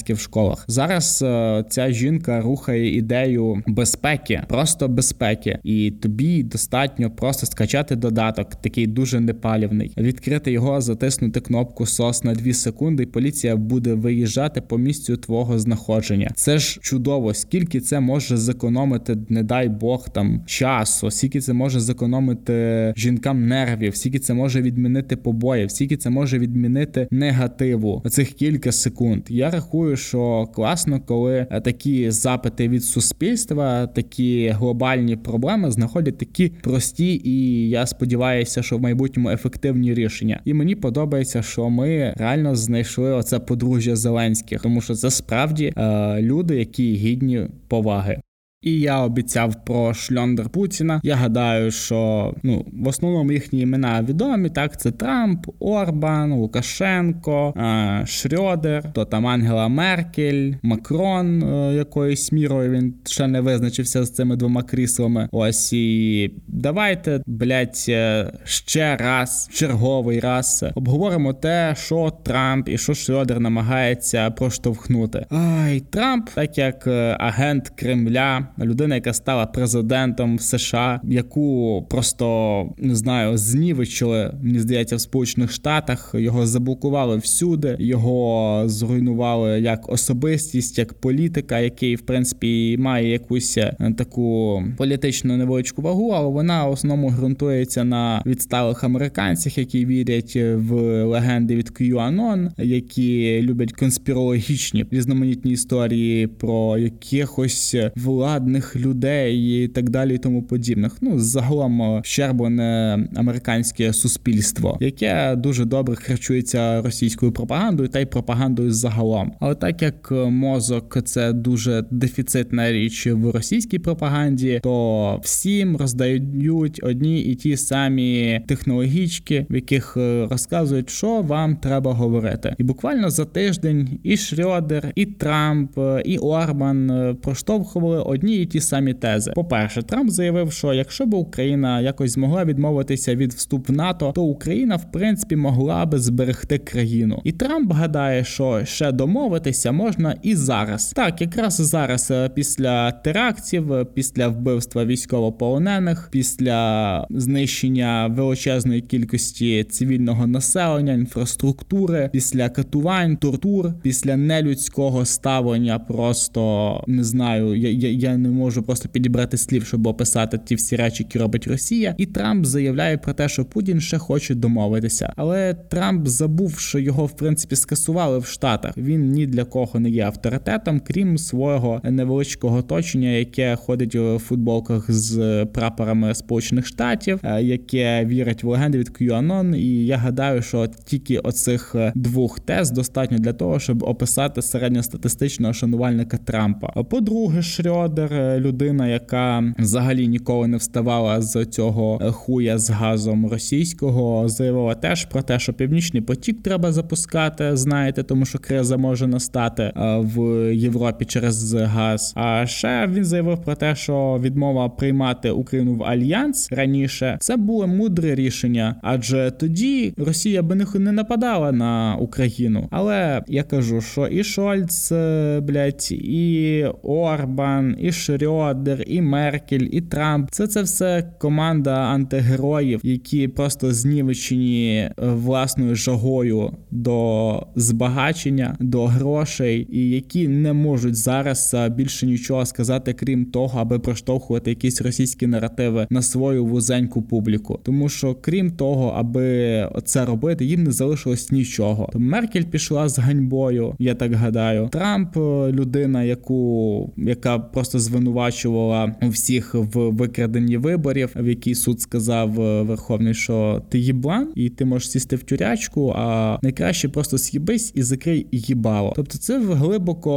радянське 0.06 0.14
в 0.14 0.18
школах. 0.18 0.64
Зараз 0.68 1.22
е, 1.22 1.64
ця 1.68 1.90
жінка 1.90 2.40
рухає 2.40 2.96
ідею 2.96 3.62
безпеки, 3.66 4.42
просто 4.48 4.88
безпеки, 4.88 5.58
і 5.64 5.90
тобі 5.90 6.42
достатньо 6.42 7.10
просто 7.10 7.46
скачати 7.46 7.96
додаток, 7.96 8.54
такий 8.54 8.86
дуже 8.86 9.20
непалівний, 9.20 9.92
відкрити 9.96 10.52
його, 10.52 10.80
затиснути 10.80 11.40
кнопку 11.40 11.86
сос 11.86 12.24
на 12.24 12.34
2 12.34 12.52
секунди, 12.52 13.02
і 13.02 13.06
поліція 13.06 13.56
буде 13.56 13.94
виїжджати 13.94 14.60
по 14.60 14.78
місцю 14.78 15.16
твого 15.16 15.58
знаходження. 15.58 16.30
Це 16.34 16.58
ж 16.58 16.78
чудово, 16.82 17.34
скільки 17.34 17.80
це 17.80 18.00
може 18.00 18.36
зекономити, 18.36 19.16
не 19.28 19.42
дай 19.42 19.68
Бог 19.68 20.08
там 20.08 20.42
часу, 20.46 21.10
скільки 21.10 21.40
це 21.40 21.52
може 21.52 21.80
зекономити 21.80 22.92
жінкам 22.96 23.46
нервів, 23.46 23.96
скільки 23.96 24.18
це 24.18 24.34
може 24.34 24.62
відмінити 24.62 25.16
побої, 25.16 25.68
скільки 25.68 25.96
це 25.96 26.10
може 26.10 26.38
відмінити 26.38 27.08
негативу 27.10 28.02
цих 28.10 28.32
кілька 28.32 28.72
секунд. 28.72 29.22
Я 29.28 29.50
рахую, 29.50 29.95
що 29.96 30.46
класно, 30.54 31.00
коли 31.00 31.46
такі 31.64 32.10
запити 32.10 32.68
від 32.68 32.84
суспільства, 32.84 33.86
такі 33.86 34.48
глобальні 34.48 35.16
проблеми 35.16 35.70
знаходять 35.70 36.18
такі 36.18 36.48
прості, 36.48 37.20
і 37.24 37.68
я 37.68 37.86
сподіваюся, 37.86 38.62
що 38.62 38.76
в 38.76 38.80
майбутньому 38.80 39.30
ефективні 39.30 39.94
рішення. 39.94 40.40
І 40.44 40.54
мені 40.54 40.74
подобається, 40.74 41.42
що 41.42 41.70
ми 41.70 42.14
реально 42.16 42.56
знайшли 42.56 43.12
оце 43.12 43.38
подружжя 43.38 43.96
Зеленських, 43.96 44.62
тому 44.62 44.80
що 44.80 44.94
це 44.94 45.10
справді 45.10 45.72
е, 45.76 46.22
люди, 46.22 46.56
які 46.56 46.94
гідні 46.94 47.46
поваги. 47.68 48.20
І 48.62 48.80
я 48.80 49.00
обіцяв 49.00 49.64
про 49.64 49.94
шльондер 49.94 50.48
Путіна. 50.48 51.00
Я 51.04 51.14
гадаю, 51.14 51.70
що 51.70 52.34
ну 52.42 52.66
в 52.72 52.88
основному 52.88 53.32
їхні 53.32 53.60
імена 53.60 54.02
відомі. 54.02 54.50
Так, 54.50 54.80
це 54.80 54.90
Трамп, 54.90 55.46
Орбан, 55.58 56.32
Лукашенко, 56.32 57.54
е, 57.56 58.06
Шрьодер, 58.06 58.92
то 58.92 59.04
там 59.04 59.26
Ангела 59.26 59.68
Меркель, 59.68 60.52
Макрон 60.62 61.42
е, 61.42 61.74
якоюсь 61.74 62.32
мірою 62.32 62.70
він 62.70 62.94
ще 63.06 63.26
не 63.26 63.40
визначився 63.40 64.04
з 64.04 64.10
цими 64.10 64.36
двома 64.36 64.62
кріслами. 64.62 65.28
Ось 65.32 65.72
і 65.72 66.30
давайте, 66.48 67.22
блять, 67.26 67.86
е, 67.88 68.32
ще 68.44 68.96
раз, 68.96 69.48
черговий 69.52 70.20
раз 70.20 70.64
обговоримо 70.74 71.32
те, 71.32 71.74
що 71.78 72.12
Трамп 72.24 72.68
і 72.68 72.78
що 72.78 72.94
Шрьодер 72.94 73.40
намагається 73.40 74.30
проштовхнути. 74.30 75.26
Ай, 75.30 75.80
Трамп, 75.80 76.28
так 76.34 76.58
як 76.58 76.86
агент 77.18 77.68
Кремля 77.68 78.45
людина, 78.58 78.94
яка 78.94 79.12
стала 79.12 79.46
президентом 79.46 80.38
США, 80.38 81.00
яку 81.04 81.86
просто 81.90 82.68
не 82.78 82.94
знаю, 82.94 83.36
знівечили, 83.36 84.34
мені 84.42 84.58
здається, 84.58 84.96
в 84.96 85.00
Сполучених 85.00 85.52
Штатах. 85.52 86.14
Його 86.18 86.46
заблокували 86.46 87.16
всюди, 87.16 87.76
його 87.78 88.62
зруйнували 88.66 89.60
як 89.60 89.92
особистість, 89.92 90.78
як 90.78 90.94
політика, 90.94 91.58
який 91.58 91.94
в 91.94 92.00
принципі 92.00 92.76
має 92.78 93.10
якусь 93.10 93.58
е, 93.58 93.76
таку 93.98 94.62
політичну 94.76 95.36
невеличку 95.36 95.82
вагу, 95.82 96.10
але 96.10 96.30
вона 96.30 96.66
в 96.66 96.70
основному 96.70 97.10
ґрунтується 97.10 97.84
на 97.84 98.22
відсталих 98.26 98.84
американцях, 98.84 99.58
які 99.58 99.86
вірять 99.86 100.36
в 100.36 100.74
легенди 101.04 101.56
від 101.56 101.68
QAnon, 101.68 102.50
які 102.58 103.42
люблять 103.42 103.72
конспірологічні 103.72 104.86
різноманітні 104.90 105.52
історії 105.52 106.26
про 106.26 106.78
якихось 106.78 107.76
влад 107.96 108.35
владних 108.36 108.76
людей 108.76 109.64
і 109.64 109.68
так 109.68 109.90
далі, 109.90 110.14
і 110.14 110.18
тому 110.18 110.42
подібних. 110.42 110.96
Ну 111.00 111.18
загалом 111.18 112.00
щерблене 112.04 112.98
американське 113.16 113.92
суспільство, 113.92 114.78
яке 114.80 115.36
дуже 115.36 115.64
добре 115.64 115.96
харчується 115.96 116.82
російською 116.82 117.32
пропагандою 117.32 117.88
та 117.88 118.00
й 118.00 118.06
пропагандою 118.06 118.72
загалом. 118.72 119.32
Але 119.40 119.54
так 119.54 119.82
як 119.82 120.10
мозок 120.30 120.98
це 121.04 121.32
дуже 121.32 121.84
дефіцитна 121.90 122.72
річ 122.72 123.06
в 123.06 123.30
російській 123.30 123.78
пропаганді, 123.78 124.60
то 124.62 125.20
всім 125.22 125.76
роздають 125.76 126.80
одні 126.82 127.20
і 127.20 127.34
ті 127.34 127.56
самі 127.56 128.40
технологічки, 128.46 129.46
в 129.50 129.54
яких 129.54 129.96
розказують, 130.30 130.90
що 130.90 131.22
вам 131.22 131.56
треба 131.56 131.92
говорити, 131.92 132.54
і 132.58 132.62
буквально 132.62 133.10
за 133.10 133.24
тиждень 133.24 133.98
і 134.02 134.16
Шрьодер, 134.16 134.92
і 134.94 135.06
Трамп, 135.06 135.70
і 136.04 136.18
Орбан 136.18 137.16
проштовхували 137.22 138.02
одні 138.02 138.25
і 138.34 138.46
ті 138.46 138.60
самі 138.60 138.94
тези. 138.94 139.32
По 139.34 139.44
перше, 139.44 139.82
Трамп 139.82 140.10
заявив, 140.10 140.52
що 140.52 140.72
якщо 140.72 141.06
б 141.06 141.14
Україна 141.14 141.80
якось 141.80 142.10
змогла 142.10 142.44
відмовитися 142.44 143.14
від 143.14 143.32
вступу 143.32 143.72
в 143.72 143.76
НАТО, 143.76 144.12
то 144.14 144.22
Україна 144.22 144.76
в 144.76 144.92
принципі 144.92 145.36
могла 145.36 145.86
би 145.86 145.98
зберегти 145.98 146.58
країну. 146.58 147.20
І 147.24 147.32
Трамп 147.32 147.72
гадає, 147.72 148.24
що 148.24 148.64
ще 148.64 148.92
домовитися 148.92 149.72
можна 149.72 150.16
і 150.22 150.34
зараз. 150.34 150.92
Так, 150.96 151.20
якраз 151.20 151.54
зараз, 151.54 152.10
е, 152.10 152.28
після 152.28 152.92
терактів, 152.92 153.72
е, 153.72 153.84
після 153.84 154.28
вбивства 154.28 154.84
військовополонених, 154.84 156.08
після 156.12 157.06
знищення 157.10 158.06
величезної 158.06 158.80
кількості 158.80 159.64
цивільного 159.64 160.26
населення, 160.26 160.92
інфраструктури, 160.92 162.10
після 162.12 162.48
катувань, 162.48 163.16
тортур, 163.16 163.72
після 163.82 164.16
нелюдського 164.16 165.04
ставлення, 165.04 165.78
просто 165.78 166.84
не 166.86 167.04
знаю, 167.04 167.54
я 167.54 167.70
я, 167.70 167.90
я 167.90 168.15
не 168.18 168.28
можу 168.28 168.62
просто 168.62 168.88
підібрати 168.88 169.36
слів, 169.36 169.66
щоб 169.66 169.86
описати 169.86 170.38
ті 170.38 170.54
всі 170.54 170.76
речі, 170.76 171.02
які 171.02 171.18
робить 171.18 171.46
Росія. 171.46 171.94
І 171.98 172.06
Трамп 172.06 172.46
заявляє 172.46 172.98
про 172.98 173.12
те, 173.12 173.28
що 173.28 173.44
Путін 173.44 173.80
ще 173.80 173.98
хоче 173.98 174.34
домовитися. 174.34 175.12
Але 175.16 175.54
Трамп 175.54 176.08
забув, 176.08 176.58
що 176.58 176.78
його 176.78 177.06
в 177.06 177.16
принципі 177.16 177.56
скасували 177.56 178.18
в 178.18 178.24
Штатах. 178.24 178.76
Він 178.76 179.10
ні 179.10 179.26
для 179.26 179.44
кого 179.44 179.80
не 179.80 179.90
є 179.90 180.04
авторитетом, 180.04 180.80
крім 180.80 181.18
свого 181.18 181.80
невеличкого 181.84 182.56
оточення, 182.56 183.08
яке 183.08 183.56
ходить 183.56 183.94
у 183.94 184.18
футболках 184.18 184.90
з 184.90 185.44
прапорами 185.44 186.14
Сполучених 186.14 186.66
Штатів, 186.66 187.20
е, 187.22 187.42
яке 187.42 188.04
вірить 188.04 188.44
в 188.44 188.48
легенди 188.48 188.78
від 188.78 188.88
QAnon. 188.88 189.56
І 189.56 189.86
я 189.86 189.96
гадаю, 189.96 190.42
що 190.42 190.66
тільки 190.84 191.18
оцих 191.18 191.74
е, 191.74 191.92
двох 191.94 192.40
тез 192.40 192.70
достатньо 192.70 193.18
для 193.18 193.32
того, 193.32 193.60
щоб 193.60 193.82
описати 193.82 194.42
середньостатистичного 194.42 195.52
шанувальника 195.52 196.16
Трампа. 196.16 196.68
По-друге, 196.82 197.42
Шрьодер 197.42 198.05
людина, 198.38 198.88
яка 198.88 199.54
взагалі 199.58 200.08
ніколи 200.08 200.48
не 200.48 200.56
вставала 200.56 201.20
з 201.20 201.44
цього 201.44 202.12
хуя 202.12 202.58
з 202.58 202.70
газом 202.70 203.26
російського, 203.26 204.28
заявила 204.28 204.74
теж 204.74 205.04
про 205.04 205.22
те, 205.22 205.38
що 205.38 205.52
північний 205.52 206.02
потік 206.02 206.42
треба 206.42 206.72
запускати. 206.72 207.56
Знаєте, 207.56 208.02
тому 208.02 208.24
що 208.24 208.38
криза 208.38 208.76
може 208.76 209.06
настати 209.06 209.62
е, 209.62 209.72
в 209.98 210.20
Європі 210.54 211.04
через 211.04 211.54
газ. 211.54 212.12
А 212.16 212.46
ще 212.46 212.88
він 212.92 213.04
заявив 213.04 213.42
про 213.42 213.54
те, 213.54 213.74
що 213.74 214.18
відмова 214.22 214.68
приймати 214.68 215.30
Україну 215.30 215.74
в 215.74 215.84
альянс 215.84 216.52
раніше 216.52 217.16
це 217.20 217.36
було 217.36 217.66
мудре 217.66 218.14
рішення, 218.14 218.76
адже 218.82 219.30
тоді 219.30 219.94
Росія 219.96 220.42
би 220.42 220.54
не 220.74 220.92
нападала 220.92 221.52
на 221.52 221.96
Україну. 222.00 222.68
Але 222.70 223.22
я 223.28 223.42
кажу, 223.42 223.80
що 223.80 224.06
і 224.06 224.24
Шольц, 224.24 224.92
е, 224.92 225.40
блять, 225.40 225.92
і 225.92 226.66
Орбан, 226.82 227.76
і 227.80 227.92
Шрьодер, 227.96 228.84
і 228.86 229.02
Меркель, 229.02 229.68
і 229.70 229.80
Трамп. 229.80 230.30
Це 230.30 230.46
це 230.46 230.62
все 230.62 231.12
команда 231.18 231.74
антигероїв, 231.74 232.80
які 232.82 233.28
просто 233.28 233.72
знівечені 233.72 234.76
е, 234.76 234.92
власною 234.98 235.76
жагою 235.76 236.50
до 236.70 237.46
збагачення, 237.56 238.56
до 238.60 238.86
грошей, 238.86 239.68
і 239.72 239.90
які 239.90 240.28
не 240.28 240.52
можуть 240.52 240.94
зараз 240.94 241.54
е, 241.54 241.68
більше 241.68 242.06
нічого 242.06 242.46
сказати, 242.46 242.92
крім 242.92 243.24
того, 243.24 243.60
аби 243.60 243.78
проштовхувати 243.78 244.50
якісь 244.50 244.82
російські 244.82 245.26
наративи 245.26 245.86
на 245.90 246.02
свою 246.02 246.44
вузеньку 246.44 247.02
публіку. 247.02 247.60
Тому 247.62 247.88
що 247.88 248.14
крім 248.14 248.50
того, 248.50 248.94
аби 248.96 249.68
це 249.84 250.04
робити, 250.04 250.44
їм 250.44 250.64
не 250.64 250.72
залишилось 250.72 251.30
нічого. 251.30 251.88
То 251.92 251.98
Меркель 251.98 252.42
пішла 252.42 252.88
з 252.88 252.98
ганьбою, 252.98 253.74
я 253.78 253.94
так 253.94 254.14
гадаю. 254.14 254.68
Трамп 254.72 255.16
е, 255.16 255.20
людина, 255.52 256.02
яку 256.02 256.92
яка 256.96 257.38
просто 257.38 257.78
звинувачувала 257.86 258.94
всіх 259.02 259.54
в 259.54 259.78
викраденні 259.90 260.56
виборів, 260.56 261.10
в 261.16 261.28
який 261.28 261.54
суд 261.54 261.80
сказав 261.80 262.40
е, 262.40 262.62
Верховний, 262.62 263.14
що 263.14 263.62
ти 263.68 263.78
їблан, 263.78 264.28
і 264.34 264.48
ти 264.48 264.64
можеш 264.64 264.90
сісти 264.90 265.16
в 265.16 265.22
тюрячку, 265.22 265.92
а 265.96 266.38
найкраще 266.42 266.88
просто 266.88 267.18
з'їбись 267.18 267.72
і 267.74 267.82
закрий 267.82 268.26
їбало. 268.32 268.92
Тобто, 268.96 269.18
це 269.18 269.40
глибоко 269.40 270.12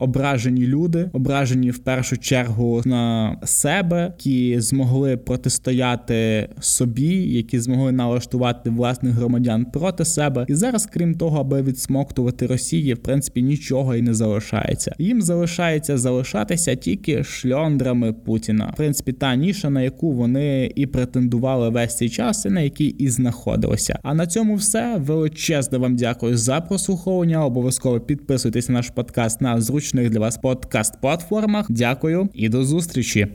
ображені 0.00 0.66
люди, 0.66 1.10
ображені 1.12 1.70
в 1.70 1.78
першу 1.78 2.18
чергу 2.18 2.82
на 2.84 3.36
себе, 3.44 4.12
які 4.18 4.60
змогли 4.60 5.16
протистояти 5.16 6.48
собі, 6.60 7.14
які 7.32 7.60
змогли 7.60 7.92
налаштувати 7.92 8.70
власних 8.70 9.12
громадян 9.12 9.64
проти 9.64 10.04
себе. 10.04 10.46
І 10.48 10.54
зараз, 10.54 10.86
крім 10.86 11.14
того, 11.14 11.40
аби 11.40 11.62
відсмоктувати 11.62 12.46
Росії, 12.46 12.94
в 12.94 12.98
принципі 12.98 13.42
нічого 13.42 13.96
і 13.96 14.02
не 14.02 14.14
залишається. 14.14 14.94
Їм 14.98 15.22
залишається 15.22 15.98
залишатися 15.98 16.76
тільки 17.10 17.24
шльондрами 17.24 18.12
Путіна. 18.12 18.70
В 18.74 18.76
принципі, 18.76 19.12
та 19.12 19.34
ніша, 19.34 19.70
на 19.70 19.82
яку 19.82 20.12
вони 20.12 20.72
і 20.74 20.86
претендували 20.86 21.68
весь 21.68 21.96
цей 21.96 22.08
час, 22.08 22.46
і 22.46 22.50
на 22.50 22.60
якій 22.60 22.86
і 22.86 23.08
знаходилися. 23.08 23.98
А 24.02 24.14
на 24.14 24.26
цьому 24.26 24.54
все 24.54 24.96
величезне 24.98 25.78
вам 25.78 25.96
дякую 25.96 26.36
за 26.36 26.60
прослуховування. 26.60 27.44
Обов'язково 27.44 28.00
підписуйтесь 28.00 28.68
на 28.68 28.74
наш 28.74 28.90
подкаст 28.90 29.40
на 29.40 29.60
зручних 29.60 30.10
для 30.10 30.20
вас 30.20 30.38
подкаст-платформах. 30.42 31.66
Дякую 31.68 32.28
і 32.34 32.48
до 32.48 32.64
зустрічі. 32.64 33.28